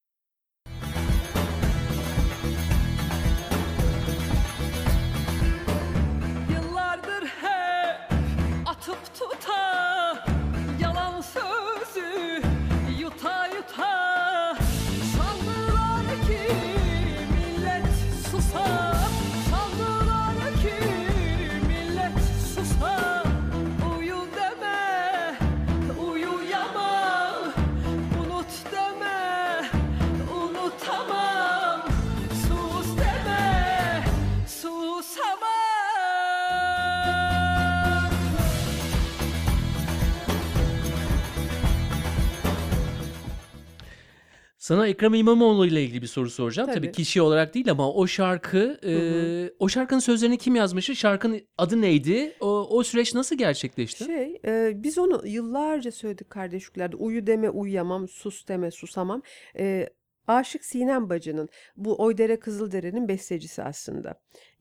[44.61, 46.69] Sana Ekrem İmamoğlu ile ilgili bir soru soracağım.
[46.69, 46.91] Tabii, Tabii.
[46.91, 49.53] kişi olarak değil ama o şarkı, e, hı.
[49.59, 50.95] o şarkının sözlerini kim yazmıştı?
[50.95, 52.35] Şarkının adı neydi?
[52.39, 54.05] O, o süreç nasıl gerçekleşti?
[54.05, 56.95] Şey, e, biz onu yıllarca söyledik kardeşliklerde.
[56.95, 59.21] Uyu deme uyuyamam, sus deme susamam.
[59.59, 59.89] E,
[60.27, 64.13] Aşık Sinem Bacı'nın bu Oydere Kızıldere'nin bestecisi aslında.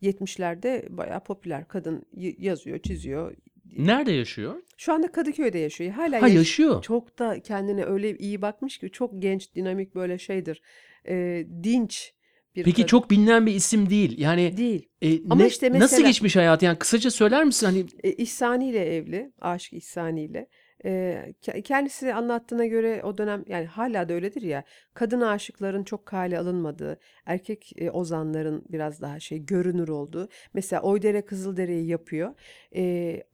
[0.03, 2.03] 70'lerde bayağı popüler kadın
[2.39, 3.35] yazıyor, çiziyor.
[3.79, 4.55] Nerede yaşıyor?
[4.77, 5.91] Şu anda Kadıköy'de yaşıyor.
[5.93, 6.83] Hala Ha yaş- yaşıyor.
[6.83, 10.63] Çok da kendine öyle iyi bakmış ki çok genç, dinamik böyle şeydir.
[11.09, 12.13] E, dinç
[12.57, 12.87] bir Peki kadın.
[12.87, 14.19] çok bilinen bir isim değil.
[14.19, 14.89] Yani değil.
[15.03, 16.65] e, Ama ne- işte nasıl mesela- geçmiş hayatı?
[16.65, 17.67] Yani kısaca söyler misin?
[17.67, 20.49] Hani E, İhsani ile evli, Aşık İhsani ile.
[20.85, 24.65] Ke- kendisi anlattığına göre o dönem yani hala da öyledir ya
[24.95, 30.29] kadın aşıkların çok kale alınmadığı, erkek ozanların biraz daha şey görünür olduğu.
[30.55, 32.35] Mesela Oydere Kızıldere'yi yapıyor.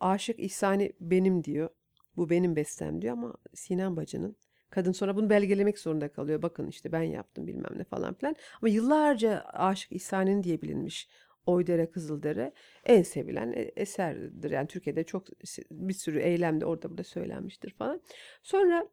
[0.00, 1.68] Aşık İhsani benim diyor.
[2.16, 4.36] Bu benim bestem diyor ama Sinan Bacı'nın.
[4.70, 6.42] Kadın sonra bunu belgelemek zorunda kalıyor.
[6.42, 8.36] Bakın işte ben yaptım bilmem ne falan filan.
[8.62, 11.08] Ama yıllarca Aşık İhsani'nin diye bilinmiş.
[11.46, 12.52] Oydere Kızıldere
[12.84, 14.50] en sevilen e- eserdir.
[14.50, 15.26] Yani Türkiye'de çok
[15.70, 18.00] bir sürü eylemde orada burada söylenmiştir falan.
[18.42, 18.88] Sonra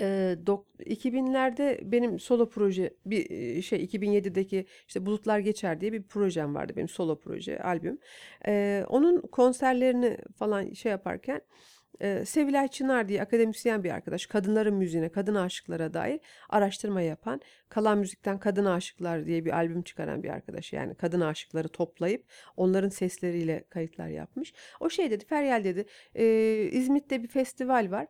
[0.00, 6.02] e, dok- 2000'lerde benim solo proje bir e, şey 2007'deki işte Bulutlar Geçer diye bir
[6.02, 7.98] projem vardı benim solo proje albüm.
[8.46, 11.40] E, onun konserlerini falan şey yaparken
[12.00, 17.98] e, Sevilay Çınar diye akademisyen bir arkadaş kadınların müziğine, kadın aşıklara dair araştırma yapan, Kalan
[17.98, 20.72] Müzik'ten Kadın Aşıklar diye bir albüm çıkaran bir arkadaş.
[20.72, 22.24] Yani kadın aşıkları toplayıp
[22.56, 24.52] onların sesleriyle kayıtlar yapmış.
[24.80, 25.84] O şey dedi, Feryal dedi,
[26.14, 26.24] e,
[26.72, 28.06] İzmit'te bir festival var.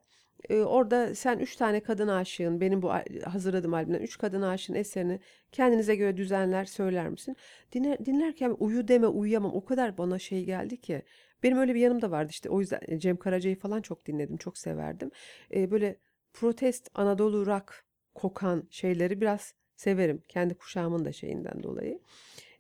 [0.49, 2.91] E, orada sen üç tane kadın aşığın, benim bu
[3.25, 5.21] hazırladığım albümden üç kadın aşığın eserini
[5.53, 7.37] kendinize göre düzenler söyler misin?
[7.73, 11.03] Dinler, dinlerken uyu deme uyuyamam o kadar bana şey geldi ki.
[11.45, 14.37] Benim öyle bir yanım da vardı işte o yüzden e, Cem Karaca'yı falan çok dinledim,
[14.37, 15.11] çok severdim.
[15.55, 15.97] E, böyle
[16.33, 17.85] protest Anadolu rock
[18.15, 20.23] kokan şeyleri biraz severim.
[20.29, 22.01] Kendi kuşağımın da şeyinden dolayı.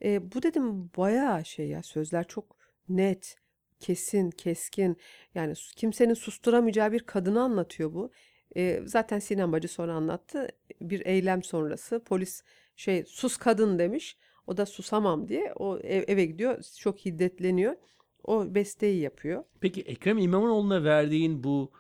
[0.05, 2.57] E, bu dedim bayağı şey ya sözler çok
[2.89, 3.37] net,
[3.81, 4.97] kesin, keskin.
[5.35, 8.11] Yani kimsenin susturamayacağı bir kadını anlatıyor bu.
[8.57, 10.49] E, zaten Sinan Bacı sonra anlattı.
[10.81, 12.43] Bir eylem sonrası polis
[12.77, 14.19] şey sus kadın demiş.
[14.47, 16.63] O da susamam diye o ev- eve gidiyor.
[16.79, 17.77] Çok hiddetleniyor.
[18.25, 19.45] O besteyi yapıyor.
[19.61, 21.73] peki Ekrem İmamoğlu'na verdiğin bu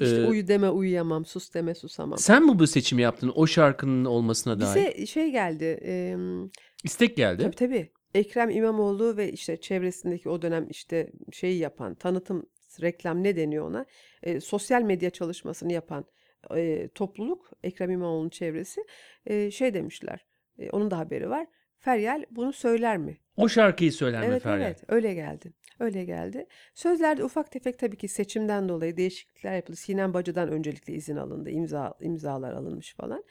[0.00, 2.18] İşte e, uyu deme uyuyamam, sus deme susamam.
[2.18, 4.92] sen mi bu seçimi yaptın o şarkının olmasına dair?
[4.92, 5.64] Bize şey geldi.
[5.64, 6.50] em,
[6.84, 7.42] İstek geldi.
[7.42, 7.92] Tabii tabii.
[8.14, 12.46] Ekrem İmamoğlu ve işte çevresindeki o dönem işte şeyi yapan, tanıtım,
[12.82, 13.86] reklam ne deniyor ona?
[14.22, 16.04] E, sosyal medya çalışmasını yapan
[16.56, 18.80] e, topluluk, Ekrem İmamoğlu'nun çevresi
[19.26, 20.26] e, şey demişler.
[20.58, 21.46] e, onun da haberi var.
[21.78, 23.18] Feryal bunu söyler mi?
[23.36, 24.60] O şarkıyı söyler mi Evet Feryal?
[24.60, 25.52] evet öyle geldi.
[25.80, 26.46] Öyle geldi.
[26.74, 29.76] Sözlerde ufak tefek tabii ki seçimden dolayı değişiklikler yapıldı.
[29.76, 31.50] Sinem Bacı'dan öncelikle izin alındı.
[31.50, 33.24] imza imzalar alınmış falan.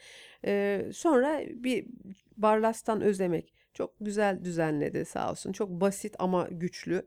[0.44, 1.86] Ee, sonra bir
[2.36, 5.52] Barlas'tan Özemek çok güzel düzenledi sağ olsun.
[5.52, 7.06] Çok basit ama güçlü.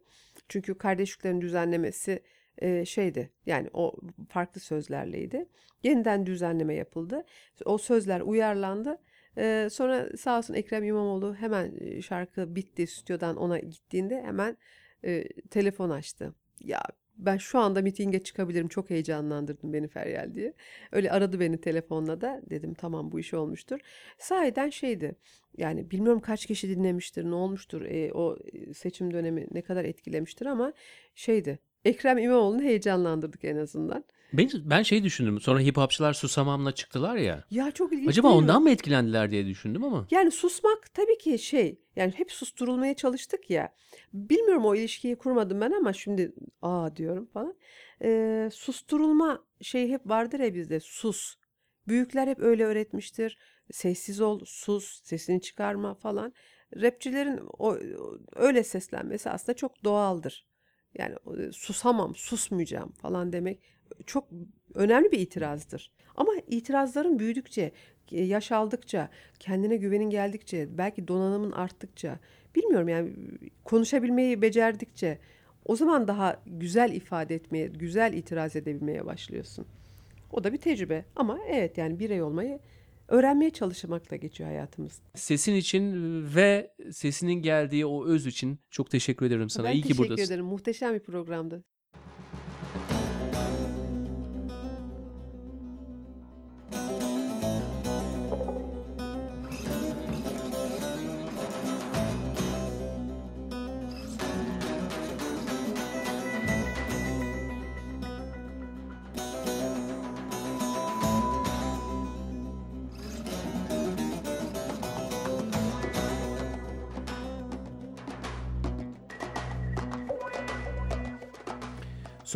[0.50, 2.24] Çünkü kardeşliklerin düzenlemesi
[2.58, 3.30] e, şeydi.
[3.46, 3.96] Yani o
[4.30, 5.46] farklı sözlerleydi.
[5.84, 7.24] Yeniden düzenleme yapıldı.
[7.66, 8.98] O sözler uyarlandı.
[9.38, 14.58] Ee, sonra sağ olsun Ekrem İmamoğlu hemen şarkı bitti stüdyodan ona gittiğinde hemen
[15.06, 16.34] e, telefon açtı.
[16.60, 16.84] Ya
[17.18, 20.54] ben şu anda mitinge çıkabilirim çok heyecanlandırdın beni Feryal diye.
[20.92, 23.80] Öyle aradı beni telefonla da dedim tamam bu iş olmuştur.
[24.18, 25.16] Sahiden şeydi
[25.58, 28.38] yani bilmiyorum kaç kişi dinlemiştir ne olmuştur e, o
[28.74, 30.74] seçim dönemi ne kadar etkilemiştir ama
[31.16, 34.04] şeydi Ekrem İmamoğlu'nu heyecanlandırdık en azından.
[34.34, 35.42] Ben, ben şey düşündüm.
[35.42, 37.44] Sonra hip hopçılar Susamam'la çıktılar ya.
[37.52, 40.08] Ya çok ilginç Acaba ondan mı etkilendiler diye düşündüm ama.
[40.12, 43.74] Yani susmak tabii ki şey yani hep susturulmaya çalıştık ya.
[44.14, 47.56] Bilmiyorum o ilişkiyi kurmadım ben ama şimdi aa diyorum falan.
[48.04, 51.36] Ee, susturulma şey hep vardır ya bizde sus.
[51.88, 53.38] Büyükler hep öyle öğretmiştir.
[53.72, 56.34] Sessiz ol, sus, sesini çıkarma falan.
[56.82, 57.78] Rapçilerin o-
[58.36, 60.47] öyle seslenmesi aslında çok doğaldır.
[60.98, 63.60] Yani o, susamam, susmayacağım falan demek
[64.06, 64.28] çok
[64.74, 65.92] önemli bir itirazdır.
[66.16, 67.72] Ama itirazların büyüdükçe,
[68.12, 72.20] e, yaş aldıkça, kendine güvenin geldikçe, belki donanımın arttıkça,
[72.56, 73.14] bilmiyorum yani
[73.64, 75.20] konuşabilmeyi becerdikçe
[75.66, 79.66] o zaman daha güzel ifade etmeye, güzel itiraz edebilmeye başlıyorsun.
[80.32, 82.60] O da bir tecrübe ama evet yani birey olmayı
[83.08, 85.02] öğrenmeye çalışmakla geçiyor hayatımız.
[85.16, 85.94] Sesin için
[86.36, 89.68] ve sesinin geldiği o öz için çok teşekkür ederim sana.
[89.68, 90.24] ben İyi ki teşekkür buradasın.
[90.34, 90.46] ederim.
[90.46, 91.64] Muhteşem bir programdı.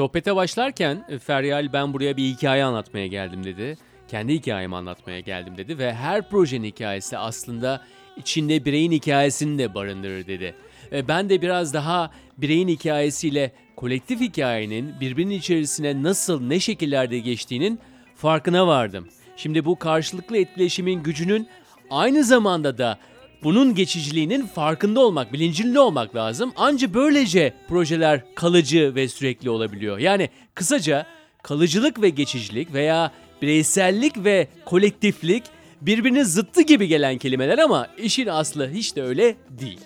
[0.02, 3.78] Sohbete başlarken e, Feryal ben buraya bir hikaye anlatmaya geldim dedi.
[4.08, 7.82] Kendi hikayemi anlatmaya geldim dedi ve her projenin hikayesi aslında
[8.18, 10.56] içinde bireyin hikayesini de barındırır dedi.
[10.92, 17.80] Ve ben de biraz daha bireyin hikayesiyle kolektif hikayenin birbirinin içerisine nasıl ne şekillerde geçtiğinin
[18.16, 19.08] farkına vardım.
[19.38, 21.48] Şimdi bu karşılıklı etkileşimin gücünün
[21.90, 22.98] aynı zamanda da
[23.44, 26.54] bunun geçiciliğinin farkında olmak, bilincinde olmak lazım.
[26.56, 29.98] Anca böylece projeler kalıcı ve sürekli olabiliyor.
[29.98, 31.06] Yani kısaca
[31.44, 33.12] kalıcılık ve geçicilik veya
[33.42, 35.44] bireysellik ve kolektiflik
[35.82, 39.80] birbirinin zıttı gibi gelen kelimeler ama işin aslı hiç de öyle değil.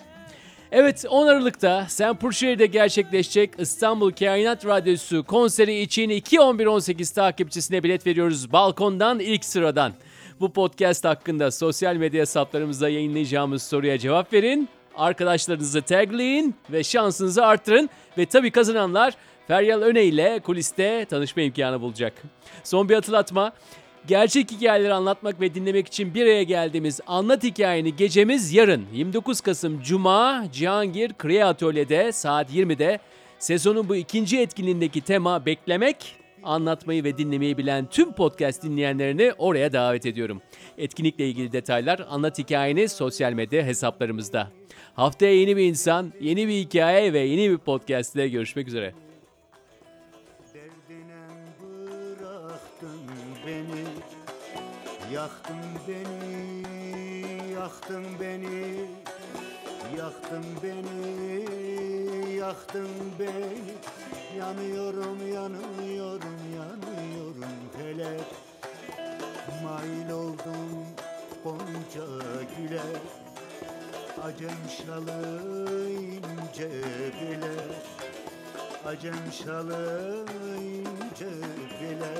[0.71, 2.19] Evet 10 Aralık'ta St.
[2.21, 9.93] Purşehir'de gerçekleşecek İstanbul Kainat Radyosu konseri için 2-11-18 takipçisine bilet veriyoruz balkondan ilk sıradan.
[10.39, 14.69] Bu podcast hakkında sosyal medya hesaplarımızda yayınlayacağımız soruya cevap verin.
[14.95, 17.89] Arkadaşlarınızı tagleyin ve şansınızı arttırın.
[18.17, 19.13] Ve tabii kazananlar
[19.47, 22.13] Feryal Öne ile kuliste tanışma imkanı bulacak.
[22.63, 23.53] Son bir hatırlatma.
[24.07, 29.81] Gerçek hikayeleri anlatmak ve dinlemek için bir araya geldiğimiz Anlat Hikayeni gecemiz yarın 29 Kasım
[29.81, 32.99] Cuma Cihangir Kriya Atölye'de saat 20'de
[33.39, 40.05] sezonun bu ikinci etkinliğindeki tema beklemek anlatmayı ve dinlemeyi bilen tüm podcast dinleyenlerini oraya davet
[40.05, 40.41] ediyorum.
[40.77, 44.51] Etkinlikle ilgili detaylar Anlat Hikayeni sosyal medya hesaplarımızda.
[44.93, 48.93] Haftaya yeni bir insan, yeni bir hikaye ve yeni bir podcast ile görüşmek üzere.
[55.13, 55.55] Yaktın
[55.87, 56.63] beni,
[57.55, 58.85] yaktın beni
[59.97, 61.45] Yaktın beni,
[62.35, 62.89] yaktın
[63.19, 63.75] beni
[64.39, 68.25] Yanıyorum, yanıyorum, yanıyorum felek
[69.63, 70.87] Mail oldum
[71.43, 72.05] gonca
[72.57, 72.81] güle.
[74.23, 76.69] Acem şalı ince
[77.21, 77.55] bile
[78.85, 80.25] Acem şalı
[80.61, 81.31] ince
[81.81, 82.13] bile